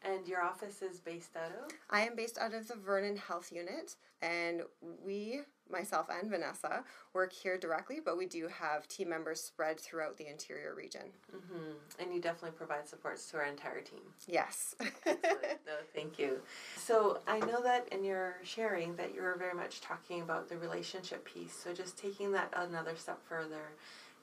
And 0.04 0.26
your 0.28 0.42
office 0.42 0.82
is 0.82 1.00
based 1.00 1.36
out 1.36 1.52
of? 1.52 1.72
I 1.90 2.02
am 2.02 2.16
based 2.16 2.38
out 2.38 2.54
of 2.54 2.68
the 2.68 2.76
Vernon 2.76 3.18
Health 3.18 3.52
Unit, 3.52 3.96
and 4.22 4.62
we, 5.06 5.42
myself 5.70 6.08
and 6.10 6.30
Vanessa, 6.30 6.84
work 7.14 7.34
here 7.34 7.58
directly, 7.58 8.00
but 8.04 8.18
we 8.18 8.26
do 8.26 8.48
have 8.48 8.88
team 8.88 9.10
members 9.10 9.42
spread 9.42 9.78
throughout 9.78 10.16
the 10.18 10.28
interior 10.28 10.74
region. 10.74 11.08
Mm-hmm. 11.36 12.02
And 12.02 12.14
you 12.14 12.22
definitely 12.22 12.56
provide 12.56 12.88
supports 12.88 13.30
to 13.32 13.38
our 13.38 13.46
entire 13.46 13.82
team. 13.82 14.00
Yes. 14.26 14.76
Excellent. 15.06 15.26
no, 15.68 15.74
thank 15.94 16.18
you. 16.18 16.40
So 16.78 17.20
I 17.28 17.40
know 17.40 17.62
that 17.62 17.90
in 17.92 18.06
your 18.06 18.36
sharing 18.44 18.96
that 18.96 19.14
you 19.14 19.22
were 19.22 19.36
very 19.38 19.54
much 19.54 19.82
talking 19.82 20.22
about 20.22 20.48
the 20.48 20.58
relationship 20.58 21.26
piece. 21.26 21.54
So 21.54 21.74
just 21.74 21.98
taking 21.98 22.32
that 22.32 22.54
another 22.56 22.96
step 22.96 23.20
further 23.28 23.74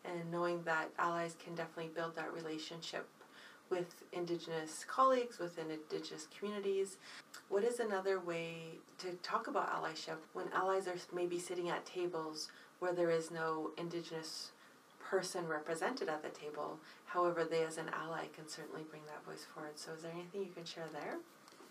and 0.04 0.30
knowing 0.30 0.62
that 0.62 0.88
allies 0.98 1.36
can 1.42 1.54
definitely 1.54 1.90
build 1.94 2.16
that 2.16 2.32
relationship 2.32 3.08
with 3.70 4.02
indigenous 4.12 4.84
colleagues 4.88 5.38
within 5.38 5.70
indigenous 5.70 6.28
communities. 6.38 6.96
What 7.48 7.64
is 7.64 7.80
another 7.80 8.20
way 8.20 8.78
to 8.98 9.12
talk 9.22 9.46
about 9.46 9.72
allyship 9.72 10.18
when 10.32 10.46
allies 10.52 10.88
are 10.88 10.96
maybe 11.14 11.38
sitting 11.38 11.68
at 11.68 11.84
tables 11.84 12.50
where 12.78 12.92
there 12.92 13.10
is 13.10 13.30
no 13.30 13.70
indigenous 13.78 14.50
person 15.08 15.46
represented 15.46 16.08
at 16.08 16.22
the 16.22 16.28
table. 16.28 16.78
However, 17.04 17.44
they 17.44 17.62
as 17.62 17.78
an 17.78 17.88
ally 17.90 18.24
can 18.34 18.48
certainly 18.48 18.82
bring 18.90 19.02
that 19.06 19.24
voice 19.24 19.46
forward. 19.54 19.72
So, 19.76 19.92
is 19.92 20.02
there 20.02 20.12
anything 20.12 20.42
you 20.42 20.52
can 20.52 20.64
share 20.64 20.86
there? 20.92 21.16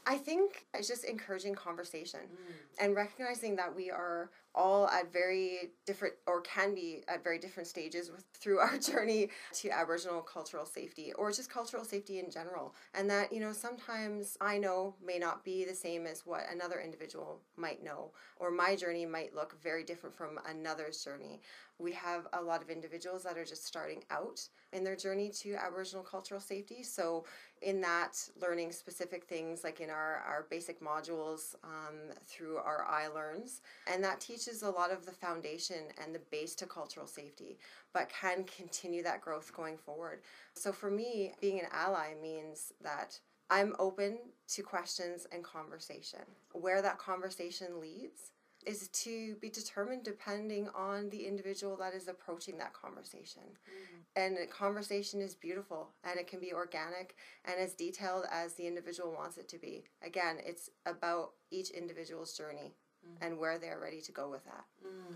I 0.07 0.17
think 0.17 0.65
it's 0.73 0.87
just 0.87 1.03
encouraging 1.03 1.55
conversation 1.55 2.21
mm. 2.21 2.53
and 2.79 2.95
recognizing 2.95 3.55
that 3.55 3.75
we 3.75 3.89
are 3.89 4.29
all 4.55 4.87
at 4.87 5.11
very 5.11 5.71
different 5.85 6.15
or 6.25 6.41
can 6.41 6.73
be 6.73 7.03
at 7.07 7.23
very 7.23 7.37
different 7.37 7.67
stages 7.67 8.09
with, 8.09 8.23
through 8.33 8.59
our 8.65 8.77
journey 8.77 9.29
to 9.53 9.69
Aboriginal 9.69 10.21
cultural 10.21 10.65
safety 10.65 11.13
or 11.13 11.31
just 11.31 11.49
cultural 11.49 11.83
safety 11.83 12.19
in 12.19 12.31
general. 12.31 12.73
And 12.93 13.09
that, 13.09 13.31
you 13.31 13.41
know, 13.41 13.51
sometimes 13.51 14.37
I 14.41 14.57
know 14.57 14.95
may 15.05 15.19
not 15.19 15.43
be 15.43 15.65
the 15.65 15.75
same 15.75 16.07
as 16.07 16.25
what 16.25 16.45
another 16.51 16.79
individual 16.79 17.41
might 17.57 17.83
know, 17.83 18.11
or 18.37 18.49
my 18.49 18.75
journey 18.75 19.05
might 19.05 19.35
look 19.35 19.61
very 19.61 19.83
different 19.83 20.15
from 20.15 20.39
another's 20.47 21.03
journey. 21.03 21.41
We 21.77 21.91
have 21.91 22.27
a 22.31 22.41
lot 22.41 22.61
of 22.61 22.69
individuals 22.69 23.23
that 23.23 23.37
are 23.37 23.43
just 23.43 23.65
starting 23.65 24.03
out 24.09 24.39
in 24.71 24.83
their 24.83 24.95
journey 24.95 25.29
to 25.41 25.55
Aboriginal 25.55 26.03
cultural 26.03 26.39
safety. 26.39 26.83
So, 26.83 27.25
in 27.61 27.81
that, 27.81 28.17
learning 28.39 28.71
specific 28.71 29.23
things 29.23 29.63
like 29.63 29.79
in 29.79 29.89
our, 29.89 30.23
our 30.27 30.45
basic 30.49 30.81
modules 30.81 31.55
um, 31.63 31.95
through 32.25 32.57
our 32.57 32.85
iLearns, 32.91 33.61
and 33.91 34.03
that 34.03 34.19
teaches 34.19 34.44
a 34.47 34.69
lot 34.69 34.91
of 34.91 35.05
the 35.05 35.11
foundation 35.11 35.83
and 36.03 36.13
the 36.13 36.21
base 36.31 36.55
to 36.55 36.65
cultural 36.65 37.07
safety, 37.07 37.57
but 37.93 38.09
can 38.09 38.43
continue 38.43 39.03
that 39.03 39.21
growth 39.21 39.53
going 39.53 39.77
forward. 39.77 40.21
So, 40.53 40.71
for 40.71 40.89
me, 40.89 41.33
being 41.41 41.59
an 41.59 41.67
ally 41.71 42.13
means 42.21 42.73
that 42.81 43.19
I'm 43.49 43.75
open 43.77 44.17
to 44.49 44.63
questions 44.63 45.27
and 45.31 45.43
conversation. 45.43 46.21
Where 46.53 46.81
that 46.81 46.97
conversation 46.97 47.79
leads 47.79 48.31
is 48.65 48.87
to 48.89 49.35
be 49.35 49.49
determined 49.49 50.03
depending 50.03 50.67
on 50.75 51.09
the 51.09 51.27
individual 51.27 51.77
that 51.77 51.93
is 51.93 52.07
approaching 52.07 52.57
that 52.57 52.73
conversation. 52.73 53.43
Mm-hmm. 53.43 54.01
And 54.15 54.37
a 54.37 54.47
conversation 54.47 55.21
is 55.21 55.35
beautiful 55.35 55.89
and 56.03 56.19
it 56.19 56.27
can 56.27 56.39
be 56.39 56.53
organic 56.53 57.15
and 57.45 57.59
as 57.59 57.73
detailed 57.73 58.25
as 58.31 58.53
the 58.53 58.65
individual 58.65 59.13
wants 59.13 59.37
it 59.37 59.47
to 59.49 59.59
be. 59.59 59.83
Again, 60.03 60.37
it's 60.43 60.69
about 60.85 61.31
each 61.51 61.69
individual's 61.69 62.35
journey 62.35 62.73
Mm-hmm. 63.05 63.25
and 63.25 63.39
where 63.39 63.57
they're 63.59 63.79
ready 63.79 64.01
to 64.01 64.11
go 64.11 64.29
with 64.29 64.43
that. 64.45 64.63
Mm-hmm. 64.85 65.13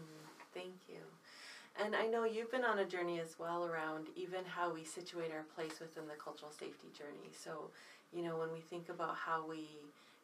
Thank 0.54 0.76
you. 0.88 1.02
And 1.84 1.96
I 1.96 2.06
know 2.08 2.24
you've 2.24 2.52
been 2.52 2.66
on 2.66 2.80
a 2.80 2.86
journey 2.86 3.20
as 3.20 3.40
well 3.40 3.66
around 3.66 4.08
even 4.16 4.46
how 4.46 4.72
we 4.74 4.84
situate 4.84 5.32
our 5.32 5.44
place 5.56 5.80
within 5.80 6.08
the 6.08 6.16
cultural 6.16 6.52
safety 6.52 6.88
journey. 6.98 7.32
So, 7.32 7.72
you 8.14 8.24
know, 8.24 8.38
when 8.38 8.52
we 8.52 8.60
think 8.60 8.90
about 8.90 9.16
how 9.16 9.46
we 9.48 9.68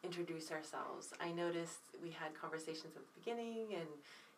introduce 0.04 0.52
ourselves, 0.52 1.14
I 1.22 1.32
noticed 1.32 1.80
we 2.04 2.10
had 2.10 2.40
conversations 2.40 2.96
at 2.96 3.02
the 3.02 3.20
beginning 3.20 3.68
and, 3.74 3.88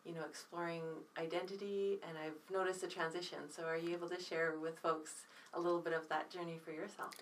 you 0.04 0.14
know, 0.14 0.24
exploring 0.28 0.82
identity, 1.18 1.98
and 2.08 2.16
I've 2.16 2.38
noticed 2.54 2.82
a 2.84 2.88
transition. 2.88 3.38
So, 3.50 3.64
are 3.64 3.76
you 3.76 3.92
able 3.92 4.08
to 4.08 4.20
share 4.20 4.54
with 4.62 4.78
folks 4.78 5.26
a 5.54 5.60
little 5.60 5.80
bit 5.80 5.92
of 5.92 6.08
that 6.08 6.30
journey 6.30 6.58
for 6.64 6.70
yourself? 6.70 7.12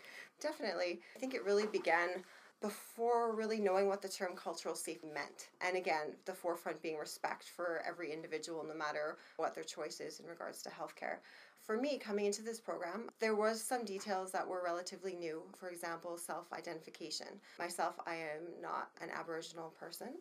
Definitely. 0.41 1.01
I 1.17 1.19
think 1.19 1.35
it 1.35 1.45
really 1.45 1.67
began 1.67 2.09
before 2.61 3.35
really 3.35 3.61
knowing 3.61 3.89
what 3.89 4.01
the 4.01 4.09
term 4.09 4.35
cultural 4.35 4.75
safety 4.75 5.09
meant. 5.13 5.49
And 5.61 5.77
again, 5.77 6.15
the 6.25 6.33
forefront 6.33 6.83
being 6.83 6.97
respect 6.97 7.45
for 7.45 7.83
every 7.87 8.13
individual, 8.13 8.65
no 8.67 8.75
matter 8.75 9.19
what 9.37 9.55
their 9.55 9.65
choice 9.65 10.01
is 10.01 10.21
in 10.21 10.27
regards 10.27 10.63
to 10.63 10.71
healthcare. 10.71 11.19
For 11.61 11.77
me, 11.77 11.99
coming 11.99 12.27
into 12.27 12.43
this 12.43 12.61
program, 12.61 13.11
there 13.19 13.35
was 13.35 13.61
some 13.61 13.85
details 13.85 14.31
that 14.33 14.47
were 14.47 14.63
relatively 14.65 15.15
new. 15.15 15.43
For 15.57 15.69
example, 15.69 16.17
self 16.17 16.53
identification. 16.53 17.27
Myself, 17.59 17.97
I 18.07 18.15
am 18.15 18.63
not 18.63 18.91
an 19.01 19.11
Aboriginal 19.11 19.75
person. 19.79 20.15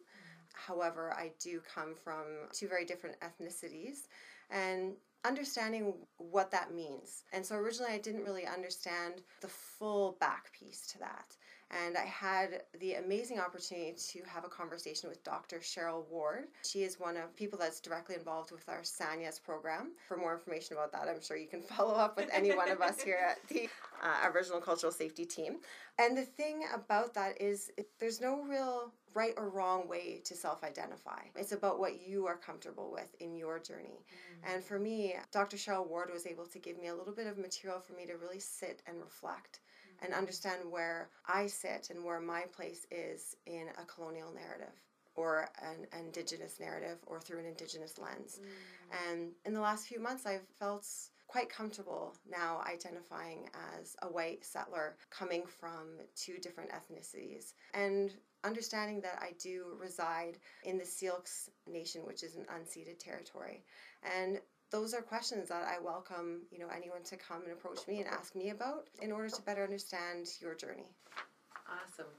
However, 0.53 1.13
I 1.13 1.31
do 1.39 1.61
come 1.61 1.93
from 1.95 2.23
two 2.51 2.67
very 2.67 2.85
different 2.85 3.17
ethnicities. 3.19 4.07
And 4.49 4.93
understanding 5.25 5.93
what 6.17 6.51
that 6.51 6.73
means. 6.73 7.23
And 7.33 7.45
so 7.45 7.55
originally 7.55 7.91
I 7.91 7.97
didn't 7.97 8.23
really 8.23 8.45
understand 8.45 9.23
the 9.41 9.47
full 9.47 10.17
back 10.19 10.51
piece 10.53 10.85
to 10.87 10.99
that. 10.99 11.35
And 11.71 11.97
I 11.97 12.05
had 12.05 12.61
the 12.79 12.93
amazing 12.93 13.39
opportunity 13.39 13.95
to 13.97 14.21
have 14.29 14.45
a 14.45 14.49
conversation 14.49 15.09
with 15.09 15.23
Dr. 15.23 15.57
Cheryl 15.57 16.07
Ward. 16.09 16.45
She 16.63 16.83
is 16.83 16.99
one 16.99 17.17
of 17.17 17.35
people 17.35 17.57
that's 17.57 17.79
directly 17.79 18.15
involved 18.15 18.51
with 18.51 18.67
our 18.69 18.81
SANYAS 18.83 19.39
program. 19.43 19.91
For 20.07 20.15
more 20.15 20.33
information 20.33 20.77
about 20.77 20.91
that, 20.91 21.07
I'm 21.09 21.21
sure 21.21 21.37
you 21.37 21.47
can 21.47 21.61
follow 21.75 21.95
up 21.95 22.17
with 22.17 22.29
any 22.31 22.55
one 22.55 22.69
of 22.69 22.81
us 22.81 23.01
here 23.01 23.19
at 23.29 23.45
the 23.47 23.67
uh, 24.03 24.15
Aboriginal 24.23 24.61
Cultural 24.61 24.91
Safety 24.91 25.25
Team. 25.25 25.57
And 25.97 26.15
the 26.15 26.23
thing 26.25 26.63
about 26.73 27.13
that 27.15 27.41
is 27.41 27.71
it, 27.77 27.87
there's 27.99 28.21
no 28.21 28.43
real 28.43 28.91
right 29.15 29.33
or 29.37 29.49
wrong 29.49 29.87
way 29.87 30.21
to 30.25 30.35
self 30.35 30.63
identify. 30.63 31.21
It's 31.35 31.53
about 31.53 31.79
what 31.79 32.05
you 32.05 32.27
are 32.27 32.35
comfortable 32.35 32.91
with 32.91 33.15
in 33.19 33.35
your 33.35 33.59
journey. 33.59 34.05
And 34.43 34.63
for 34.63 34.77
me, 34.77 35.15
Dr. 35.31 35.57
Cheryl 35.57 35.87
Ward 35.87 36.09
was 36.13 36.27
able 36.27 36.45
to 36.45 36.59
give 36.59 36.77
me 36.79 36.87
a 36.87 36.95
little 36.95 37.13
bit 37.13 37.27
of 37.27 37.37
material 37.37 37.79
for 37.79 37.93
me 37.93 38.05
to 38.05 38.17
really 38.17 38.39
sit 38.39 38.83
and 38.85 38.99
reflect 38.99 39.59
and 40.01 40.13
understand 40.13 40.61
where 40.69 41.09
I 41.27 41.47
sit 41.47 41.89
and 41.89 42.03
where 42.03 42.19
my 42.19 42.43
place 42.55 42.85
is 42.91 43.35
in 43.45 43.67
a 43.81 43.85
colonial 43.85 44.31
narrative 44.33 44.73
or 45.15 45.49
an 45.61 45.87
indigenous 45.97 46.59
narrative 46.59 46.97
or 47.05 47.19
through 47.19 47.39
an 47.39 47.45
indigenous 47.45 47.97
lens. 47.97 48.39
Mm. 48.41 49.11
And 49.11 49.31
in 49.45 49.53
the 49.53 49.61
last 49.61 49.87
few 49.87 49.99
months, 49.99 50.25
I've 50.25 50.47
felt 50.59 50.85
quite 51.27 51.49
comfortable 51.49 52.15
now 52.29 52.61
identifying 52.67 53.49
as 53.77 53.95
a 54.01 54.07
white 54.07 54.45
settler 54.45 54.95
coming 55.09 55.43
from 55.45 55.97
two 56.15 56.37
different 56.37 56.69
ethnicities. 56.71 57.53
And 57.73 58.13
understanding 58.45 59.01
that 59.01 59.19
I 59.21 59.31
do 59.39 59.77
reside 59.79 60.37
in 60.63 60.77
the 60.77 60.85
Syilx 60.85 61.49
Nation, 61.67 62.01
which 62.05 62.23
is 62.23 62.35
an 62.35 62.45
unceded 62.45 62.99
territory. 62.99 63.63
And 64.03 64.39
those 64.71 64.93
are 64.93 65.01
questions 65.01 65.49
that 65.49 65.63
I 65.63 65.83
welcome, 65.83 66.41
you 66.51 66.59
know, 66.59 66.67
anyone 66.75 67.03
to 67.03 67.17
come 67.17 67.43
and 67.43 67.51
approach 67.51 67.87
me 67.87 67.99
and 67.99 68.07
ask 68.07 68.35
me 68.35 68.49
about 68.49 68.87
in 69.01 69.11
order 69.11 69.29
to 69.29 69.41
better 69.41 69.63
understand 69.63 70.27
your 70.39 70.55
journey. 70.55 70.87
Awesome. 71.67 72.11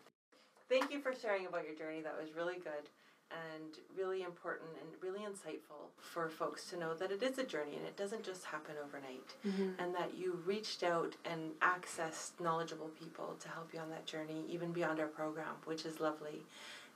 Thank 0.68 0.92
you 0.92 1.00
for 1.00 1.14
sharing 1.14 1.46
about 1.46 1.64
your 1.64 1.74
journey. 1.74 2.02
That 2.02 2.16
was 2.20 2.34
really 2.34 2.56
good 2.56 2.88
and 3.30 3.78
really 3.96 4.22
important 4.22 4.70
and 4.80 4.88
really 5.02 5.24
insightful 5.24 5.90
for 5.98 6.28
folks 6.28 6.70
to 6.70 6.78
know 6.78 6.94
that 6.94 7.10
it 7.10 7.22
is 7.22 7.38
a 7.38 7.44
journey 7.44 7.76
and 7.76 7.86
it 7.86 7.96
doesn't 7.96 8.22
just 8.22 8.44
happen 8.44 8.74
overnight. 8.82 9.34
Mm-hmm. 9.46 9.80
And 9.82 9.94
that 9.94 10.16
you 10.16 10.40
reached 10.44 10.82
out 10.82 11.16
and 11.24 11.52
accessed 11.60 12.40
knowledgeable 12.40 12.90
people 13.00 13.36
to 13.40 13.48
help 13.48 13.72
you 13.74 13.80
on 13.80 13.90
that 13.90 14.06
journey 14.06 14.44
even 14.48 14.72
beyond 14.72 15.00
our 15.00 15.06
program 15.06 15.54
which 15.64 15.84
is 15.84 16.00
lovely. 16.00 16.42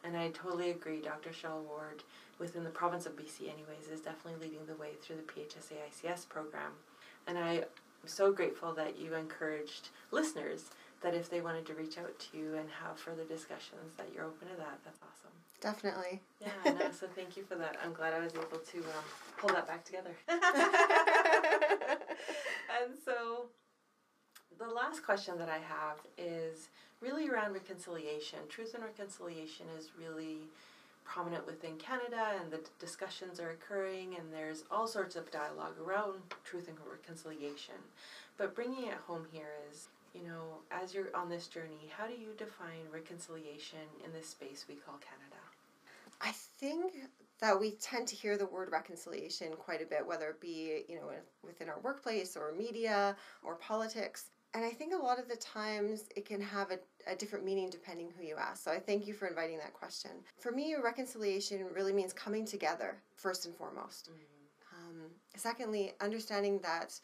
And 0.04 0.16
i 0.16 0.28
totally 0.28 0.70
agree 0.70 1.00
dr 1.00 1.30
Cheryl 1.30 1.62
ward 1.64 2.02
within 2.38 2.64
the 2.64 2.70
province 2.70 3.06
of 3.06 3.16
bc 3.16 3.40
anyways 3.42 3.88
is 3.92 4.00
definitely 4.00 4.48
leading 4.48 4.66
the 4.66 4.74
way 4.74 4.90
through 5.02 5.16
the 5.16 5.22
phsa 5.22 5.74
ics 5.90 6.28
program. 6.28 6.72
And 7.26 7.38
i'm 7.38 7.64
so 8.06 8.32
grateful 8.32 8.72
that 8.74 8.98
you 8.98 9.14
encouraged 9.14 9.88
listeners 10.10 10.70
that 11.02 11.14
if 11.14 11.30
they 11.30 11.40
wanted 11.40 11.66
to 11.66 11.74
reach 11.74 11.98
out 11.98 12.18
to 12.18 12.36
you 12.36 12.54
and 12.54 12.68
have 12.84 12.98
further 12.98 13.24
discussions 13.24 13.94
that 13.96 14.08
you're 14.14 14.24
open 14.24 14.48
to 14.48 14.56
that 14.56 14.78
that's 14.84 14.98
awesome 15.02 15.30
Definitely. 15.60 16.20
yeah, 16.40 16.48
no, 16.64 16.90
so 16.90 17.06
thank 17.14 17.36
you 17.36 17.44
for 17.44 17.54
that. 17.56 17.76
I'm 17.84 17.92
glad 17.92 18.14
I 18.14 18.20
was 18.20 18.32
able 18.34 18.58
to 18.58 18.78
um, 18.78 19.04
pull 19.36 19.50
that 19.50 19.66
back 19.66 19.84
together. 19.84 20.10
and 20.28 20.40
so, 23.04 23.46
the 24.58 24.66
last 24.66 25.04
question 25.04 25.36
that 25.38 25.48
I 25.50 25.58
have 25.58 25.98
is 26.16 26.70
really 27.00 27.28
around 27.28 27.52
reconciliation. 27.52 28.38
Truth 28.48 28.74
and 28.74 28.82
reconciliation 28.82 29.66
is 29.78 29.90
really 29.98 30.48
prominent 31.04 31.46
within 31.46 31.76
Canada, 31.76 32.32
and 32.40 32.50
the 32.50 32.60
discussions 32.78 33.38
are 33.38 33.50
occurring, 33.50 34.16
and 34.18 34.32
there's 34.32 34.64
all 34.70 34.86
sorts 34.86 35.16
of 35.16 35.30
dialogue 35.30 35.74
around 35.84 36.14
truth 36.44 36.68
and 36.68 36.76
reconciliation. 36.90 37.74
But 38.38 38.54
bringing 38.54 38.86
it 38.86 38.98
home 39.06 39.26
here 39.30 39.52
is 39.70 39.88
you 40.14 40.22
know, 40.22 40.60
as 40.70 40.94
you're 40.94 41.14
on 41.14 41.28
this 41.28 41.46
journey, 41.46 41.90
how 41.96 42.06
do 42.06 42.14
you 42.14 42.28
define 42.36 42.84
reconciliation 42.92 43.78
in 44.04 44.12
this 44.12 44.28
space 44.28 44.64
we 44.68 44.74
call 44.74 44.98
Canada? 44.98 45.40
I 46.20 46.32
think 46.32 46.94
that 47.40 47.58
we 47.58 47.72
tend 47.72 48.06
to 48.08 48.16
hear 48.16 48.36
the 48.36 48.46
word 48.46 48.70
reconciliation 48.70 49.52
quite 49.56 49.80
a 49.80 49.86
bit, 49.86 50.06
whether 50.06 50.28
it 50.28 50.40
be, 50.40 50.84
you 50.88 50.96
know, 50.96 51.10
within 51.44 51.68
our 51.68 51.80
workplace 51.80 52.36
or 52.36 52.52
media 52.56 53.16
or 53.42 53.54
politics. 53.56 54.26
And 54.52 54.64
I 54.64 54.70
think 54.70 54.92
a 54.92 54.96
lot 54.96 55.18
of 55.18 55.28
the 55.28 55.36
times 55.36 56.08
it 56.16 56.26
can 56.26 56.40
have 56.40 56.70
a, 56.72 56.78
a 57.10 57.14
different 57.14 57.44
meaning 57.44 57.70
depending 57.70 58.10
who 58.16 58.24
you 58.24 58.36
ask. 58.36 58.64
So 58.64 58.70
I 58.70 58.78
thank 58.78 59.06
you 59.06 59.14
for 59.14 59.28
inviting 59.28 59.58
that 59.58 59.72
question. 59.72 60.10
For 60.38 60.52
me, 60.52 60.74
reconciliation 60.82 61.66
really 61.72 61.92
means 61.92 62.12
coming 62.12 62.44
together, 62.44 63.00
first 63.14 63.46
and 63.46 63.54
foremost. 63.54 64.10
Um, 64.72 65.10
secondly, 65.36 65.92
understanding 66.00 66.58
that 66.62 66.98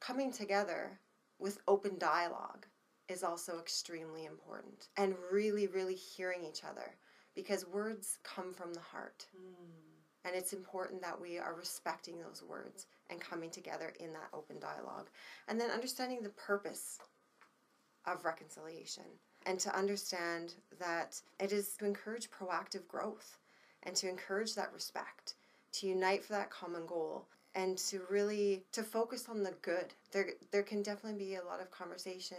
coming 0.00 0.32
together 0.32 0.98
with 1.38 1.58
open 1.68 1.98
dialogue 1.98 2.66
is 3.08 3.22
also 3.22 3.58
extremely 3.58 4.24
important 4.24 4.88
and 4.96 5.14
really, 5.30 5.66
really 5.66 5.94
hearing 5.94 6.44
each 6.44 6.64
other 6.64 6.96
because 7.34 7.66
words 7.66 8.18
come 8.24 8.52
from 8.52 8.72
the 8.72 8.80
heart. 8.80 9.26
Hmm. 9.36 9.64
And 10.24 10.34
it's 10.34 10.52
important 10.52 11.02
that 11.02 11.20
we 11.20 11.38
are 11.38 11.54
respecting 11.54 12.18
those 12.18 12.42
words 12.42 12.86
and 13.10 13.20
coming 13.20 13.50
together 13.50 13.92
in 14.00 14.12
that 14.12 14.30
open 14.34 14.58
dialogue. 14.58 15.08
And 15.46 15.60
then 15.60 15.70
understanding 15.70 16.22
the 16.22 16.30
purpose 16.30 16.98
of 18.06 18.24
reconciliation 18.24 19.04
and 19.44 19.60
to 19.60 19.76
understand 19.76 20.54
that 20.80 21.20
it 21.38 21.52
is 21.52 21.76
to 21.78 21.86
encourage 21.86 22.28
proactive 22.30 22.88
growth 22.88 23.38
and 23.84 23.94
to 23.96 24.08
encourage 24.08 24.56
that 24.56 24.72
respect, 24.72 25.34
to 25.72 25.86
unite 25.86 26.24
for 26.24 26.32
that 26.32 26.50
common 26.50 26.86
goal 26.86 27.28
and 27.56 27.76
to 27.78 28.02
really 28.08 28.62
to 28.72 28.82
focus 28.84 29.26
on 29.28 29.42
the 29.42 29.54
good. 29.62 29.94
There 30.12 30.28
there 30.52 30.62
can 30.62 30.82
definitely 30.82 31.18
be 31.18 31.34
a 31.34 31.44
lot 31.44 31.60
of 31.60 31.70
conversation 31.70 32.36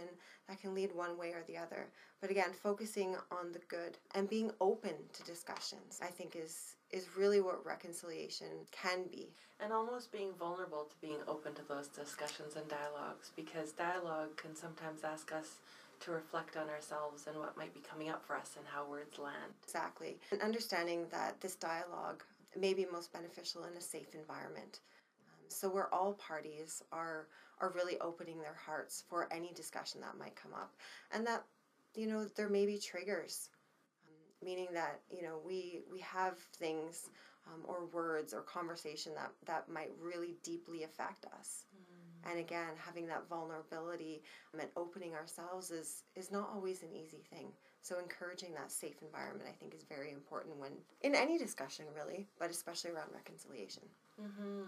that 0.48 0.60
can 0.60 0.74
lead 0.74 0.94
one 0.94 1.18
way 1.18 1.32
or 1.32 1.42
the 1.46 1.58
other. 1.58 1.88
But 2.22 2.30
again 2.30 2.52
focusing 2.52 3.16
on 3.30 3.52
the 3.52 3.60
good 3.68 3.98
and 4.14 4.30
being 4.30 4.50
open 4.60 4.94
to 5.12 5.22
discussions 5.24 6.00
i 6.02 6.06
think 6.06 6.34
is 6.34 6.74
is 6.90 7.06
really 7.16 7.40
what 7.40 7.64
reconciliation 7.66 8.48
can 8.72 9.04
be. 9.10 9.28
And 9.60 9.72
almost 9.72 10.12
being 10.12 10.32
vulnerable 10.38 10.84
to 10.84 10.96
being 11.00 11.18
open 11.26 11.52
to 11.54 11.62
those 11.68 11.88
discussions 11.88 12.56
and 12.56 12.66
dialogues 12.68 13.32
because 13.36 13.72
dialogue 13.72 14.36
can 14.36 14.54
sometimes 14.54 15.04
ask 15.04 15.32
us 15.32 15.56
to 16.00 16.12
reflect 16.12 16.56
on 16.56 16.68
ourselves 16.68 17.26
and 17.26 17.36
what 17.38 17.56
might 17.56 17.74
be 17.74 17.80
coming 17.80 18.08
up 18.08 18.24
for 18.24 18.36
us 18.36 18.54
and 18.56 18.64
how 18.66 18.88
words 18.88 19.18
land. 19.18 19.52
Exactly. 19.64 20.16
And 20.30 20.40
understanding 20.40 21.06
that 21.10 21.40
this 21.40 21.56
dialogue 21.56 22.22
may 22.56 22.72
be 22.72 22.86
most 22.90 23.12
beneficial 23.12 23.64
in 23.64 23.76
a 23.76 23.80
safe 23.80 24.14
environment 24.14 24.80
so 25.48 25.68
where 25.68 25.92
all 25.92 26.14
parties 26.14 26.82
are 26.92 27.28
are 27.60 27.72
really 27.74 27.98
opening 28.00 28.40
their 28.40 28.54
hearts 28.54 29.04
for 29.08 29.28
any 29.32 29.52
discussion 29.52 30.00
that 30.00 30.18
might 30.18 30.36
come 30.36 30.52
up, 30.54 30.74
and 31.12 31.26
that 31.26 31.44
you 31.94 32.06
know 32.06 32.26
there 32.36 32.48
may 32.48 32.66
be 32.66 32.78
triggers, 32.78 33.50
um, 34.06 34.46
meaning 34.46 34.68
that 34.72 35.00
you 35.10 35.22
know 35.22 35.40
we 35.44 35.82
we 35.90 36.00
have 36.00 36.38
things 36.56 37.10
um, 37.46 37.62
or 37.64 37.86
words 37.86 38.34
or 38.34 38.42
conversation 38.42 39.12
that 39.14 39.32
that 39.46 39.68
might 39.68 39.92
really 40.00 40.36
deeply 40.42 40.84
affect 40.84 41.26
us. 41.38 41.64
Mm. 41.74 42.30
And 42.30 42.40
again, 42.40 42.74
having 42.84 43.06
that 43.06 43.28
vulnerability 43.28 44.22
and 44.52 44.62
opening 44.76 45.14
ourselves 45.14 45.70
is 45.70 46.04
is 46.14 46.30
not 46.30 46.50
always 46.54 46.82
an 46.82 46.92
easy 46.92 47.22
thing. 47.32 47.52
So 47.80 47.98
encouraging 47.98 48.54
that 48.54 48.70
safe 48.70 48.96
environment, 49.02 49.48
I 49.48 49.52
think, 49.52 49.74
is 49.74 49.84
very 49.88 50.10
important 50.10 50.58
when 50.58 50.72
in 51.02 51.14
any 51.14 51.38
discussion, 51.38 51.86
really, 51.94 52.26
but 52.38 52.50
especially 52.50 52.90
around 52.90 53.10
reconciliation. 53.14 53.84
Mm-hmm. 54.20 54.66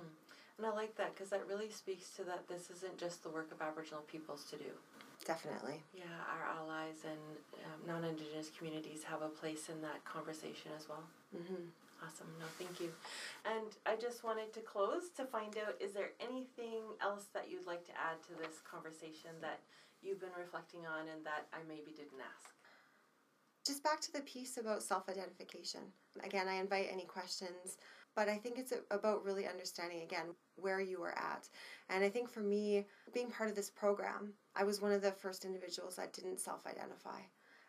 And 0.61 0.69
I 0.69 0.77
like 0.77 0.95
that 1.01 1.17
because 1.17 1.31
that 1.31 1.49
really 1.49 1.71
speaks 1.73 2.11
to 2.21 2.23
that 2.25 2.45
this 2.45 2.69
isn't 2.69 3.01
just 3.01 3.23
the 3.25 3.31
work 3.33 3.49
of 3.49 3.65
Aboriginal 3.65 4.05
peoples 4.05 4.45
to 4.53 4.61
do. 4.61 4.69
Definitely. 5.25 5.81
Yeah, 5.97 6.13
our 6.29 6.45
allies 6.53 7.01
and 7.09 7.25
um, 7.65 7.81
non 7.89 8.05
Indigenous 8.05 8.51
communities 8.53 9.01
have 9.09 9.23
a 9.23 9.33
place 9.33 9.71
in 9.73 9.81
that 9.81 10.05
conversation 10.05 10.69
as 10.77 10.87
well. 10.87 11.01
Mm-hmm. 11.33 11.65
Awesome. 12.05 12.29
No, 12.37 12.45
thank 12.61 12.77
you. 12.77 12.93
And 13.49 13.73
I 13.89 13.97
just 13.97 14.21
wanted 14.21 14.53
to 14.53 14.61
close 14.61 15.09
to 15.17 15.25
find 15.25 15.57
out 15.57 15.81
is 15.81 15.97
there 15.97 16.13
anything 16.21 16.85
else 17.01 17.33
that 17.33 17.49
you'd 17.49 17.67
like 17.67 17.89
to 17.89 17.97
add 17.97 18.21
to 18.29 18.37
this 18.37 18.61
conversation 18.61 19.33
that 19.41 19.65
you've 20.05 20.21
been 20.21 20.37
reflecting 20.37 20.85
on 20.85 21.09
and 21.09 21.25
that 21.25 21.49
I 21.57 21.65
maybe 21.65 21.97
didn't 21.97 22.21
ask? 22.21 22.53
Just 23.65 23.81
back 23.81 24.01
to 24.03 24.13
the 24.13 24.29
piece 24.29 24.59
about 24.61 24.83
self 24.83 25.09
identification. 25.09 25.81
Again, 26.21 26.49
I 26.49 26.61
invite 26.61 26.93
any 26.93 27.09
questions 27.09 27.81
but 28.15 28.29
I 28.29 28.37
think 28.37 28.59
it's 28.59 28.73
about 28.91 29.25
really 29.25 29.47
understanding 29.47 30.03
again 30.03 30.27
where 30.57 30.81
you 30.81 31.03
are 31.03 31.17
at. 31.17 31.49
And 31.89 32.05
I 32.05 32.09
think 32.09 32.29
for 32.29 32.41
me, 32.41 32.87
being 33.15 33.31
part 33.31 33.51
of 33.51 33.57
this 33.57 33.71
program, 33.71 34.35
I 34.55 34.65
was 34.65 34.81
one 34.81 34.93
of 34.93 35.03
the 35.03 35.13
first 35.13 35.45
individuals 35.45 35.97
that 35.97 36.13
didn't 36.13 36.41
self 36.41 36.67
identify. 36.67 37.21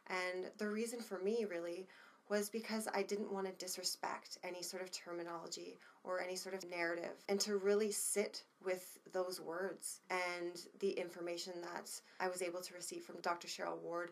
And 0.07 0.51
the 0.57 0.67
reason 0.67 0.99
for 0.99 1.19
me 1.19 1.45
really 1.49 1.87
was 2.31 2.49
because 2.49 2.87
I 2.95 3.03
didn't 3.03 3.31
want 3.31 3.45
to 3.45 3.51
disrespect 3.63 4.37
any 4.41 4.63
sort 4.63 4.81
of 4.81 4.89
terminology 4.89 5.77
or 6.05 6.21
any 6.21 6.37
sort 6.37 6.55
of 6.55 6.67
narrative 6.69 7.23
and 7.27 7.37
to 7.41 7.57
really 7.57 7.91
sit 7.91 8.43
with 8.63 8.97
those 9.11 9.41
words 9.41 9.99
and 10.09 10.65
the 10.79 10.91
information 10.91 11.53
that 11.61 11.91
I 12.21 12.29
was 12.29 12.41
able 12.41 12.61
to 12.61 12.73
receive 12.73 13.03
from 13.03 13.19
Dr. 13.21 13.49
Cheryl 13.49 13.77
Ward 13.79 14.11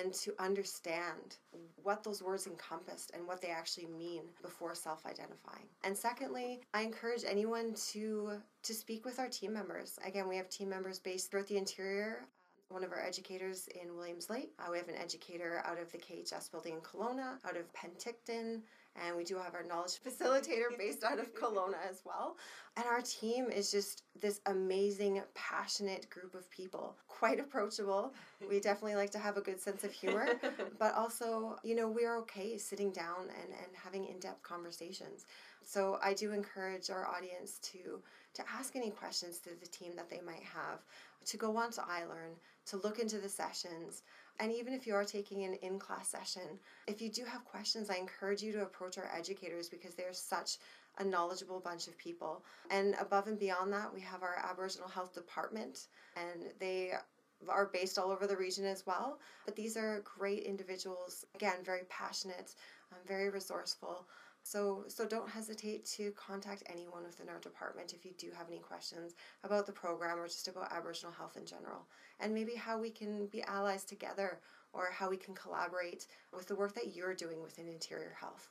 and 0.00 0.14
to 0.14 0.32
understand 0.38 1.36
what 1.82 2.02
those 2.02 2.22
words 2.22 2.46
encompassed 2.46 3.10
and 3.14 3.26
what 3.26 3.42
they 3.42 3.48
actually 3.48 3.86
mean 3.86 4.22
before 4.40 4.74
self-identifying. 4.74 5.66
And 5.84 5.96
secondly, 5.96 6.62
I 6.72 6.82
encourage 6.82 7.24
anyone 7.26 7.74
to 7.90 8.32
to 8.62 8.74
speak 8.74 9.04
with 9.04 9.18
our 9.18 9.28
team 9.28 9.52
members. 9.52 9.98
Again, 10.04 10.26
we 10.26 10.36
have 10.36 10.48
team 10.48 10.70
members 10.70 10.98
based 10.98 11.30
throughout 11.30 11.46
the 11.46 11.56
interior 11.56 12.26
one 12.68 12.84
of 12.84 12.92
our 12.92 13.00
educators 13.00 13.68
in 13.82 13.96
Williams 13.96 14.28
Lake. 14.28 14.52
Uh, 14.58 14.70
we 14.70 14.78
have 14.78 14.88
an 14.88 14.96
educator 14.96 15.62
out 15.64 15.80
of 15.80 15.90
the 15.90 15.98
KHS 15.98 16.50
building 16.50 16.74
in 16.74 16.80
Kelowna, 16.80 17.36
out 17.46 17.56
of 17.56 17.72
Penticton, 17.72 18.60
and 19.04 19.16
we 19.16 19.24
do 19.24 19.36
have 19.36 19.54
our 19.54 19.62
knowledge 19.62 20.00
facilitator 20.06 20.76
based 20.76 21.02
out 21.02 21.18
of 21.18 21.34
Kelowna 21.34 21.76
as 21.88 22.02
well. 22.04 22.36
And 22.76 22.84
our 22.86 23.00
team 23.00 23.50
is 23.50 23.70
just 23.70 24.02
this 24.20 24.40
amazing, 24.46 25.22
passionate 25.34 26.10
group 26.10 26.34
of 26.34 26.50
people, 26.50 26.96
quite 27.06 27.40
approachable. 27.40 28.12
We 28.46 28.60
definitely 28.60 28.96
like 28.96 29.10
to 29.10 29.18
have 29.18 29.36
a 29.36 29.40
good 29.40 29.60
sense 29.60 29.82
of 29.84 29.92
humor, 29.92 30.28
but 30.78 30.94
also, 30.94 31.56
you 31.62 31.74
know, 31.74 31.88
we're 31.88 32.16
okay 32.18 32.58
sitting 32.58 32.92
down 32.92 33.22
and, 33.22 33.52
and 33.52 33.76
having 33.82 34.04
in 34.04 34.18
depth 34.18 34.42
conversations. 34.42 35.24
So 35.64 35.98
I 36.02 36.14
do 36.14 36.32
encourage 36.32 36.90
our 36.90 37.06
audience 37.06 37.58
to 37.72 38.02
to 38.34 38.42
ask 38.56 38.76
any 38.76 38.90
questions 38.90 39.38
to 39.40 39.50
the 39.58 39.66
team 39.66 39.96
that 39.96 40.08
they 40.08 40.20
might 40.24 40.44
have, 40.44 40.80
to 41.26 41.36
go 41.36 41.56
on 41.56 41.72
to 41.72 41.80
iLearn, 41.80 42.36
to 42.70 42.76
look 42.78 42.98
into 42.98 43.18
the 43.18 43.28
sessions, 43.28 44.02
and 44.40 44.52
even 44.52 44.72
if 44.72 44.86
you 44.86 44.94
are 44.94 45.04
taking 45.04 45.44
an 45.44 45.54
in 45.54 45.78
class 45.78 46.08
session, 46.08 46.58
if 46.86 47.02
you 47.02 47.10
do 47.10 47.24
have 47.24 47.44
questions, 47.44 47.90
I 47.90 47.96
encourage 47.96 48.42
you 48.42 48.52
to 48.52 48.62
approach 48.62 48.98
our 48.98 49.10
educators 49.14 49.68
because 49.68 49.94
they 49.94 50.04
are 50.04 50.12
such 50.12 50.58
a 50.98 51.04
knowledgeable 51.04 51.60
bunch 51.60 51.88
of 51.88 51.98
people. 51.98 52.44
And 52.70 52.94
above 53.00 53.26
and 53.26 53.38
beyond 53.38 53.72
that, 53.72 53.92
we 53.92 54.00
have 54.00 54.22
our 54.22 54.36
Aboriginal 54.48 54.88
Health 54.88 55.14
Department, 55.14 55.88
and 56.16 56.52
they 56.58 56.92
are 57.48 57.66
based 57.66 57.98
all 57.98 58.10
over 58.10 58.26
the 58.26 58.36
region 58.36 58.64
as 58.64 58.84
well. 58.86 59.18
But 59.44 59.56
these 59.56 59.76
are 59.76 60.02
great 60.04 60.42
individuals, 60.42 61.24
again, 61.34 61.56
very 61.64 61.82
passionate, 61.88 62.54
um, 62.92 62.98
very 63.06 63.30
resourceful. 63.30 64.06
So, 64.48 64.84
so 64.88 65.04
don't 65.04 65.28
hesitate 65.28 65.84
to 65.96 66.10
contact 66.12 66.62
anyone 66.72 67.04
within 67.04 67.28
our 67.28 67.38
department 67.38 67.92
if 67.92 68.06
you 68.06 68.12
do 68.16 68.30
have 68.34 68.46
any 68.48 68.60
questions 68.60 69.14
about 69.44 69.66
the 69.66 69.72
program 69.72 70.18
or 70.18 70.26
just 70.26 70.48
about 70.48 70.72
Aboriginal 70.72 71.12
health 71.12 71.36
in 71.36 71.44
general, 71.44 71.86
and 72.18 72.32
maybe 72.32 72.54
how 72.54 72.78
we 72.78 72.88
can 72.88 73.26
be 73.26 73.42
allies 73.42 73.84
together 73.84 74.40
or 74.72 74.88
how 74.90 75.10
we 75.10 75.18
can 75.18 75.34
collaborate 75.34 76.06
with 76.34 76.46
the 76.46 76.54
work 76.54 76.74
that 76.74 76.96
you're 76.96 77.12
doing 77.12 77.42
within 77.42 77.68
interior 77.68 78.16
health. 78.18 78.48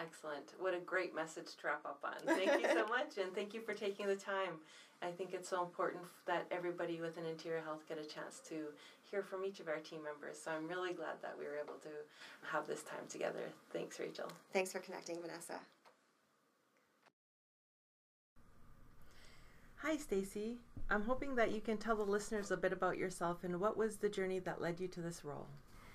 Excellent. 0.00 0.54
What 0.60 0.74
a 0.74 0.78
great 0.78 1.12
message 1.12 1.56
to 1.56 1.66
wrap 1.66 1.84
up 1.84 2.04
on. 2.04 2.36
Thank 2.36 2.62
you 2.62 2.68
so 2.68 2.86
much, 2.88 3.18
and 3.20 3.34
thank 3.34 3.52
you 3.52 3.62
for 3.62 3.74
taking 3.74 4.06
the 4.06 4.14
time. 4.14 4.60
I 5.02 5.10
think 5.10 5.32
it's 5.32 5.48
so 5.48 5.62
important 5.62 6.02
that 6.26 6.46
everybody 6.50 7.00
within 7.00 7.24
Interior 7.24 7.62
Health 7.62 7.88
get 7.88 7.98
a 7.98 8.04
chance 8.04 8.40
to 8.48 8.66
hear 9.10 9.22
from 9.22 9.44
each 9.44 9.58
of 9.58 9.68
our 9.68 9.78
team 9.78 10.00
members. 10.04 10.38
So 10.42 10.50
I'm 10.50 10.68
really 10.68 10.92
glad 10.92 11.22
that 11.22 11.34
we 11.38 11.46
were 11.46 11.56
able 11.56 11.78
to 11.82 11.88
have 12.52 12.66
this 12.66 12.82
time 12.82 13.06
together. 13.08 13.50
Thanks, 13.72 13.98
Rachel. 13.98 14.30
Thanks 14.52 14.72
for 14.72 14.78
connecting, 14.78 15.16
Vanessa. 15.20 15.54
Hi, 19.76 19.96
Stacy. 19.96 20.58
I'm 20.90 21.04
hoping 21.04 21.34
that 21.36 21.52
you 21.52 21.62
can 21.62 21.78
tell 21.78 21.96
the 21.96 22.02
listeners 22.02 22.50
a 22.50 22.56
bit 22.56 22.72
about 22.72 22.98
yourself 22.98 23.44
and 23.44 23.58
what 23.58 23.78
was 23.78 23.96
the 23.96 24.10
journey 24.10 24.38
that 24.40 24.60
led 24.60 24.78
you 24.78 24.88
to 24.88 25.00
this 25.00 25.24
role. 25.24 25.46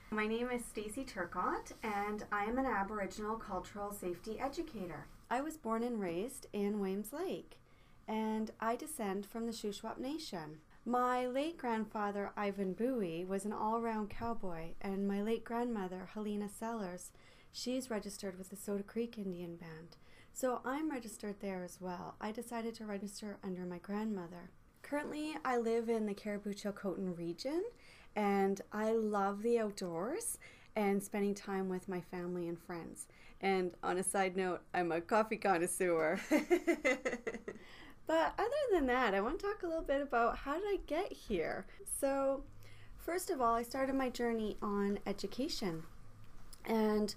My 0.10 0.26
name 0.26 0.50
is 0.50 0.65
Stacy 0.65 1.04
Turchot, 1.06 1.74
and 1.84 2.24
I 2.32 2.46
am 2.46 2.58
an 2.58 2.65
Aboriginal 2.65 3.36
cultural 3.36 3.91
safety 3.91 4.39
educator. 4.39 5.06
I 5.30 5.41
was 5.41 5.58
born 5.58 5.84
and 5.84 6.00
raised 6.00 6.48
in 6.54 6.80
Williams 6.80 7.13
Lake, 7.13 7.58
and 8.08 8.52
I 8.60 8.76
descend 8.76 9.26
from 9.26 9.46
the 9.46 9.52
Shuswap 9.52 9.98
Nation. 9.98 10.60
My 10.86 11.26
late 11.26 11.58
grandfather, 11.58 12.32
Ivan 12.38 12.74
Bowie, 12.74 13.26
was 13.26 13.46
an 13.46 13.54
all 13.54 13.82
round 13.82 14.10
cowboy, 14.10 14.74
and 14.82 15.08
my 15.08 15.22
late 15.22 15.44
grandmother, 15.44 16.10
Helena 16.13 16.48
Sellers, 16.48 17.12
she's 17.52 17.89
registered 17.89 18.38
with 18.38 18.50
the 18.50 18.56
Soda 18.56 18.84
Creek 18.84 19.18
Indian 19.18 19.56
Band. 19.56 19.98
So 20.32 20.62
I'm 20.63 20.91
registered 20.91 21.38
there 21.39 21.63
as 21.63 21.82
well. 21.82 22.15
I 22.22 22.32
decided 22.32 22.76
to 22.76 22.86
register 22.86 23.38
under 23.44 23.62
my 23.62 23.80
grandmother. 23.80 24.52
Currently, 24.84 25.38
I 25.44 25.58
live 25.58 25.89
in 25.89 26.06
the 26.06 26.13
Cariboo 26.13 26.54
Chilcotin 26.54 27.18
region, 27.18 27.63
and 28.15 28.62
I 28.72 28.91
love 28.91 29.41
the 29.41 29.58
outdoors 29.58 30.38
and 30.76 31.02
spending 31.02 31.34
time 31.34 31.70
with 31.70 31.88
my 31.88 32.02
family 32.02 32.48
and 32.48 32.60
friends. 32.60 33.08
And 33.41 33.72
on 33.82 33.98
a 33.98 34.04
side 34.04 34.36
note, 34.36 34.62
I'm 34.74 34.91
a 34.91 35.02
coffee 35.02 35.38
connoisseur. 35.38 36.20
but 38.08 38.34
other 38.38 38.52
than 38.72 38.86
that, 38.88 39.13
I 39.13 39.22
want 39.22 39.39
to 39.39 39.46
talk 39.46 39.63
a 39.63 39.68
little 39.68 39.84
bit 39.84 40.02
about 40.02 40.38
how 40.38 40.56
did 40.56 40.63
I 40.65 40.78
get 40.88 41.12
here. 41.12 41.65
So, 42.00 42.44
first 42.98 43.30
of 43.30 43.41
all, 43.41 43.56
I 43.56 43.63
started 43.63 43.96
my 43.96 44.10
journey 44.10 44.58
on 44.62 45.00
education. 45.06 45.84
And 46.65 47.15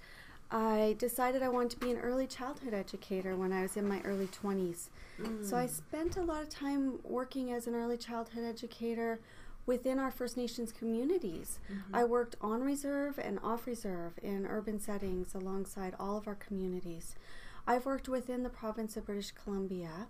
I 0.51 0.97
decided 0.99 1.43
I 1.43 1.49
wanted 1.49 1.71
to 1.73 1.77
be 1.79 1.91
an 1.91 1.99
early 1.99 2.27
childhood 2.27 2.73
educator 2.73 3.37
when 3.37 3.53
I 3.53 3.63
was 3.63 3.77
in 3.77 3.87
my 3.87 4.01
early 4.03 4.29
20s. 4.29 4.89
Mm. 5.21 5.45
So 5.45 5.57
I 5.57 5.67
spent 5.67 6.17
a 6.17 6.23
lot 6.23 6.43
of 6.43 6.49
time 6.49 7.01
working 7.05 7.53
as 7.53 7.67
an 7.67 7.75
early 7.75 7.99
childhood 7.99 8.45
educator 8.45 9.21
within 9.67 9.99
our 9.99 10.11
First 10.11 10.39
Nations 10.39 10.73
communities. 10.73 11.59
Mm-hmm. 11.71 11.95
I 11.95 12.05
worked 12.05 12.37
on 12.41 12.63
reserve 12.63 13.19
and 13.19 13.39
off 13.43 13.67
reserve 13.67 14.19
in 14.23 14.47
urban 14.47 14.81
settings 14.81 15.35
alongside 15.35 15.95
all 16.01 16.17
of 16.17 16.27
our 16.27 16.35
communities. 16.35 17.15
I've 17.67 17.85
worked 17.85 18.09
within 18.09 18.43
the 18.43 18.49
province 18.49 18.97
of 18.97 19.05
British 19.05 19.33
Columbia 19.33 20.07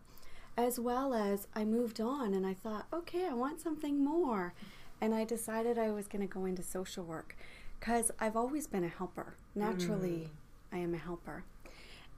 as 0.58 0.80
well 0.80 1.14
as 1.14 1.46
I 1.54 1.64
moved 1.64 2.00
on 2.00 2.34
and 2.34 2.44
I 2.44 2.52
thought, 2.52 2.86
okay, 2.92 3.28
I 3.28 3.32
want 3.32 3.60
something 3.60 4.04
more. 4.04 4.54
And 5.00 5.14
I 5.14 5.24
decided 5.24 5.78
I 5.78 5.92
was 5.92 6.08
going 6.08 6.26
to 6.26 6.34
go 6.34 6.46
into 6.46 6.64
social 6.64 7.04
work 7.04 7.36
because 7.78 8.10
I've 8.18 8.34
always 8.34 8.66
been 8.66 8.82
a 8.82 8.88
helper. 8.88 9.36
Naturally, 9.54 10.30
mm. 10.30 10.76
I 10.76 10.78
am 10.78 10.94
a 10.94 10.98
helper. 10.98 11.44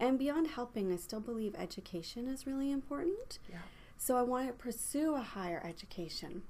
And 0.01 0.19
beyond 0.19 0.49
helping, 0.49 0.91
I 0.91 0.97
still 0.97 1.21
believe 1.21 1.55
education 1.55 2.27
is 2.29 2.47
really 2.47 2.71
important. 2.73 3.39
Yeah. 3.51 3.59
So 3.99 4.17
I 4.17 4.23
want 4.23 4.47
to 4.47 4.55
pursue 4.55 5.15
a 5.17 5.21
higher 5.21 5.63
education. 5.63 6.41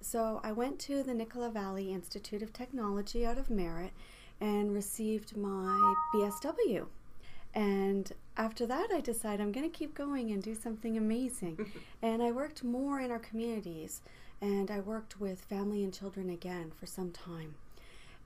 So 0.00 0.40
I 0.44 0.52
went 0.52 0.78
to 0.80 1.02
the 1.02 1.14
Nicola 1.14 1.50
Valley 1.50 1.92
Institute 1.92 2.42
of 2.42 2.52
Technology 2.52 3.26
out 3.26 3.38
of 3.38 3.50
Merritt 3.50 3.92
and 4.40 4.72
received 4.72 5.36
my 5.36 5.94
BSW. 6.14 6.86
And 7.54 8.12
after 8.36 8.66
that, 8.66 8.88
I 8.92 9.00
decided 9.00 9.40
I'm 9.40 9.52
going 9.52 9.70
to 9.70 9.76
keep 9.76 9.94
going 9.94 10.30
and 10.30 10.42
do 10.42 10.54
something 10.54 10.96
amazing. 10.96 11.72
and 12.02 12.22
I 12.22 12.30
worked 12.30 12.62
more 12.62 13.00
in 13.00 13.10
our 13.10 13.18
communities, 13.18 14.02
and 14.40 14.70
I 14.70 14.80
worked 14.80 15.20
with 15.20 15.40
family 15.40 15.82
and 15.82 15.92
children 15.92 16.30
again 16.30 16.72
for 16.78 16.86
some 16.86 17.10
time. 17.10 17.54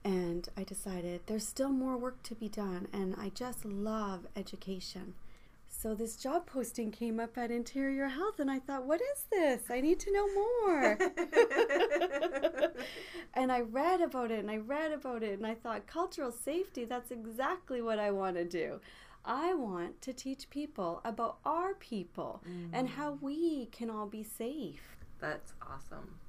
And 0.03 0.47
I 0.55 0.63
decided 0.63 1.21
there's 1.25 1.47
still 1.47 1.71
more 1.71 1.97
work 1.97 2.21
to 2.23 2.35
be 2.35 2.47
done, 2.47 2.87
and 2.93 3.15
I 3.19 3.29
just 3.29 3.65
love 3.65 4.27
education. 4.35 5.15
So 5.67 5.93
this 5.93 6.15
job 6.15 6.45
posting 6.45 6.89
came 6.91 7.19
up 7.19 7.37
at 7.37 7.51
Interior 7.51 8.07
Health, 8.07 8.39
and 8.39 8.49
I 8.49 8.59
thought, 8.59 8.85
what 8.85 9.01
is 9.01 9.25
this? 9.31 9.63
I 9.69 9.81
need 9.81 9.99
to 9.99 10.11
know 10.13 10.27
more. 10.33 10.97
and 13.33 13.51
I 13.51 13.61
read 13.61 14.01
about 14.01 14.31
it, 14.31 14.39
and 14.39 14.49
I 14.49 14.57
read 14.57 14.93
about 14.93 15.21
it, 15.21 15.37
and 15.37 15.45
I 15.45 15.53
thought, 15.55 15.85
cultural 15.85 16.31
safety, 16.31 16.85
that's 16.85 17.11
exactly 17.11 17.81
what 17.81 17.99
I 17.99 18.11
want 18.11 18.37
to 18.37 18.45
do. 18.45 18.79
I 19.25 19.55
want 19.55 20.01
to 20.03 20.13
teach 20.13 20.49
people 20.49 21.01
about 21.03 21.37
our 21.43 21.73
people 21.73 22.43
mm. 22.47 22.69
and 22.71 22.89
how 22.89 23.13
mm. 23.13 23.21
we 23.21 23.65
can 23.67 23.89
all 23.89 24.05
be 24.05 24.23
safe. 24.23 24.95
That's 25.19 25.53
awesome. 25.61 26.19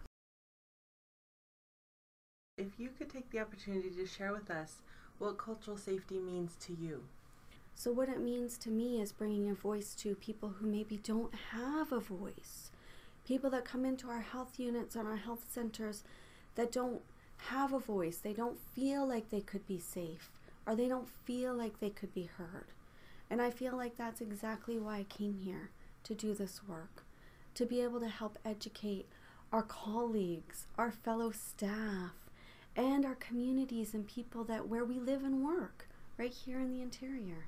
If 2.57 2.79
you 2.79 2.89
could 2.97 3.11
take 3.11 3.31
the 3.31 3.41
opportunity 3.41 3.91
to 3.91 4.07
share 4.07 4.33
with 4.33 4.51
us 4.51 4.77
what 5.19 5.37
cultural 5.37 5.77
safety 5.77 6.19
means 6.19 6.57
to 6.61 6.73
you. 6.73 7.05
So, 7.75 7.93
what 7.93 8.09
it 8.09 8.21
means 8.21 8.57
to 8.59 8.71
me 8.71 9.03
is 9.03 9.13
bringing 9.13 9.51
a 9.51 9.55
voice 9.55 9.95
to 9.97 10.15
people 10.15 10.49
who 10.49 10.67
maybe 10.67 10.97
don't 10.97 11.35
have 11.53 11.93
a 11.93 12.01
voice. 12.01 12.71
People 13.27 13.51
that 13.51 13.67
come 13.67 13.85
into 13.85 14.09
our 14.09 14.21
health 14.21 14.59
units 14.59 14.97
and 14.97 15.07
our 15.07 15.17
health 15.17 15.45
centers 15.51 16.03
that 16.55 16.73
don't 16.73 17.03
have 17.37 17.75
a 17.75 17.79
voice, 17.79 18.17
they 18.17 18.33
don't 18.33 18.59
feel 18.59 19.07
like 19.07 19.29
they 19.29 19.43
could 19.43 19.67
be 19.67 19.79
safe, 19.79 20.31
or 20.67 20.75
they 20.75 20.89
don't 20.89 21.09
feel 21.27 21.53
like 21.53 21.79
they 21.79 21.91
could 21.91 22.15
be 22.15 22.31
heard. 22.39 22.73
And 23.31 23.43
I 23.43 23.51
feel 23.51 23.77
like 23.77 23.97
that's 23.97 24.21
exactly 24.21 24.79
why 24.79 24.99
I 24.99 25.05
came 25.05 25.35
here 25.35 25.71
to 26.05 26.15
do 26.15 26.35
this 26.35 26.61
work, 26.67 27.05
to 27.55 27.67
be 27.67 27.81
able 27.81 28.01
to 28.01 28.09
help 28.09 28.39
educate 28.45 29.07
our 29.53 29.63
colleagues, 29.63 30.67
our 30.79 30.91
fellow 30.91 31.33
staff, 31.33 32.13
and 32.77 33.05
our 33.05 33.15
communities 33.15 33.95
and 33.95 34.07
people 34.07 34.45
that 34.45 34.69
where 34.69 34.85
we 34.85 34.99
live 34.99 35.25
and 35.25 35.45
work 35.45 35.89
right 36.19 36.33
here 36.33 36.61
in 36.61 36.71
the 36.71 36.83
interior. 36.83 37.47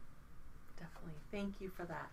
Definitely. 0.76 1.20
Thank 1.30 1.60
you 1.60 1.70
for 1.70 1.84
that. 1.84 2.10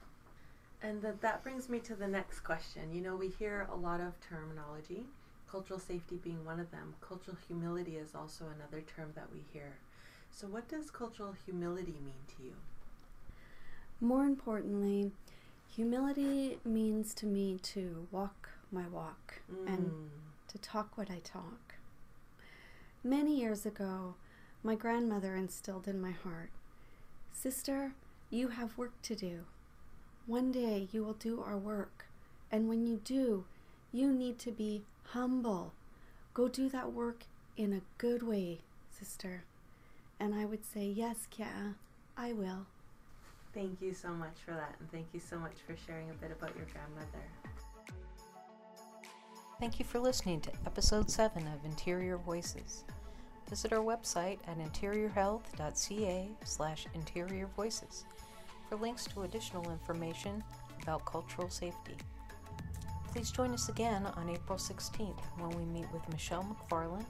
And 0.81 1.01
that, 1.01 1.21
that 1.21 1.43
brings 1.43 1.69
me 1.69 1.79
to 1.79 1.95
the 1.95 2.07
next 2.07 2.41
question. 2.41 2.93
You 2.93 3.01
know, 3.01 3.15
we 3.15 3.29
hear 3.29 3.67
a 3.71 3.75
lot 3.75 4.01
of 4.01 4.13
terminology, 4.21 5.05
cultural 5.49 5.79
safety 5.79 6.19
being 6.23 6.43
one 6.45 6.59
of 6.59 6.71
them. 6.71 6.95
Cultural 7.01 7.37
humility 7.47 7.97
is 7.97 8.13
also 8.13 8.45
another 8.45 8.83
term 8.95 9.11
that 9.15 9.31
we 9.31 9.39
hear. 9.53 9.77
So, 10.31 10.47
what 10.47 10.67
does 10.67 10.91
cultural 10.91 11.33
humility 11.45 11.95
mean 12.03 12.23
to 12.37 12.43
you? 12.43 12.53
More 14.01 14.23
importantly, 14.23 15.11
humility 15.67 16.59
means 16.65 17.13
to 17.15 17.25
me 17.25 17.59
to 17.63 18.07
walk 18.11 18.49
my 18.71 18.87
walk 18.87 19.41
mm. 19.51 19.67
and 19.67 20.09
to 20.47 20.57
talk 20.57 20.97
what 20.97 21.09
I 21.09 21.19
talk. 21.23 21.75
Many 23.03 23.39
years 23.39 23.65
ago, 23.65 24.15
my 24.63 24.75
grandmother 24.75 25.35
instilled 25.35 25.87
in 25.87 26.01
my 26.01 26.11
heart 26.11 26.49
Sister, 27.35 27.93
you 28.31 28.47
have 28.47 28.77
work 28.77 28.99
to 29.03 29.15
do. 29.15 29.41
One 30.25 30.51
day 30.51 30.87
you 30.91 31.03
will 31.03 31.13
do 31.13 31.43
our 31.45 31.57
work, 31.57 32.05
and 32.51 32.67
when 32.67 32.87
you 32.87 33.01
do, 33.03 33.45
you 33.91 34.11
need 34.11 34.39
to 34.39 34.51
be 34.51 34.83
humble. 35.09 35.73
Go 36.33 36.47
do 36.47 36.69
that 36.69 36.93
work 36.93 37.25
in 37.55 37.73
a 37.73 37.81
good 37.99 38.23
way, 38.23 38.61
sister. 38.89 39.43
And 40.19 40.33
I 40.33 40.45
would 40.45 40.65
say, 40.65 40.85
Yes, 40.85 41.27
Kia, 41.29 41.75
I 42.17 42.33
will. 42.33 42.65
Thank 43.55 43.81
you 43.81 43.93
so 43.93 44.09
much 44.09 44.35
for 44.43 44.51
that, 44.51 44.75
and 44.81 44.91
thank 44.91 45.07
you 45.13 45.21
so 45.21 45.39
much 45.39 45.55
for 45.65 45.77
sharing 45.87 46.09
a 46.09 46.13
bit 46.13 46.29
about 46.29 46.53
your 46.57 46.65
grandmother. 46.65 47.23
Thank 49.61 49.79
you 49.79 49.85
for 49.85 49.97
listening 49.97 50.41
to 50.41 50.51
episode 50.65 51.09
7 51.09 51.47
of 51.47 51.63
Interior 51.63 52.17
Voices. 52.17 52.83
Visit 53.49 53.71
our 53.71 53.79
website 53.79 54.39
at 54.45 54.57
interiorhealth.ca 54.57 56.31
slash 56.43 56.85
interiorvoices 56.95 58.03
for 58.67 58.75
links 58.75 59.05
to 59.05 59.21
additional 59.21 59.71
information 59.71 60.43
about 60.83 61.05
cultural 61.05 61.49
safety. 61.49 61.95
Please 63.13 63.31
join 63.31 63.51
us 63.51 63.69
again 63.69 64.05
on 64.17 64.29
April 64.29 64.59
16th 64.59 65.21
when 65.37 65.51
we 65.51 65.63
meet 65.63 65.89
with 65.93 66.09
Michelle 66.11 66.43
McFarland, 66.43 67.05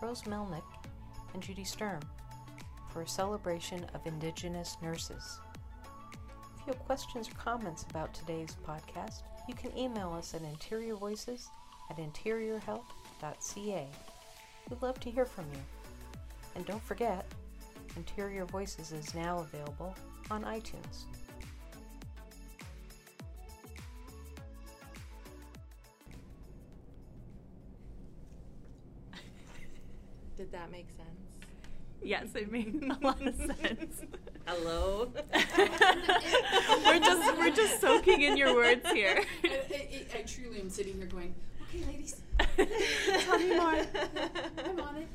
Rose 0.00 0.22
Melnick, 0.22 0.62
and 1.34 1.42
Judy 1.42 1.64
Sturm 1.64 2.00
for 2.88 3.02
a 3.02 3.08
celebration 3.08 3.84
of 3.92 4.06
Indigenous 4.06 4.78
nurses. 4.80 5.38
You 6.66 6.72
have 6.72 6.84
questions 6.84 7.28
or 7.28 7.34
comments 7.34 7.84
about 7.90 8.14
today's 8.14 8.56
podcast, 8.66 9.22
you 9.48 9.54
can 9.54 9.76
email 9.76 10.12
us 10.12 10.34
at 10.34 10.42
interiorvoices 10.42 11.48
at 11.90 11.98
interiorhealth.ca. 11.98 13.88
We'd 14.70 14.82
love 14.82 15.00
to 15.00 15.10
hear 15.10 15.24
from 15.24 15.46
you. 15.52 15.58
And 16.54 16.64
don't 16.66 16.82
forget, 16.82 17.26
Interior 17.96 18.44
Voices 18.44 18.92
is 18.92 19.12
now 19.14 19.38
available 19.40 19.96
on 20.30 20.44
iTunes. 20.44 21.06
Did 30.36 30.52
that 30.52 30.70
make 30.70 30.86
sense? 30.90 31.08
Yes, 32.02 32.28
it 32.34 32.52
made 32.52 32.82
a 32.82 32.98
lot 33.04 33.20
of 33.26 33.34
sense. 33.60 34.02
Hello. 34.46 35.08
we're 36.84 36.98
just 36.98 37.38
we're 37.38 37.50
just 37.50 37.80
soaking 37.80 38.22
in 38.22 38.36
your 38.36 38.54
words 38.54 38.88
here. 38.90 39.22
I, 39.44 39.48
I, 39.48 40.18
I 40.18 40.22
truly 40.22 40.60
am 40.60 40.68
sitting 40.68 40.94
here 40.94 41.06
going, 41.06 41.34
okay, 41.68 41.84
ladies, 41.86 42.20
Tell 42.56 43.38
me 43.38 43.56
more. 43.56 43.74
I'm 44.64 44.80
on 44.80 44.96
it. 44.96 45.08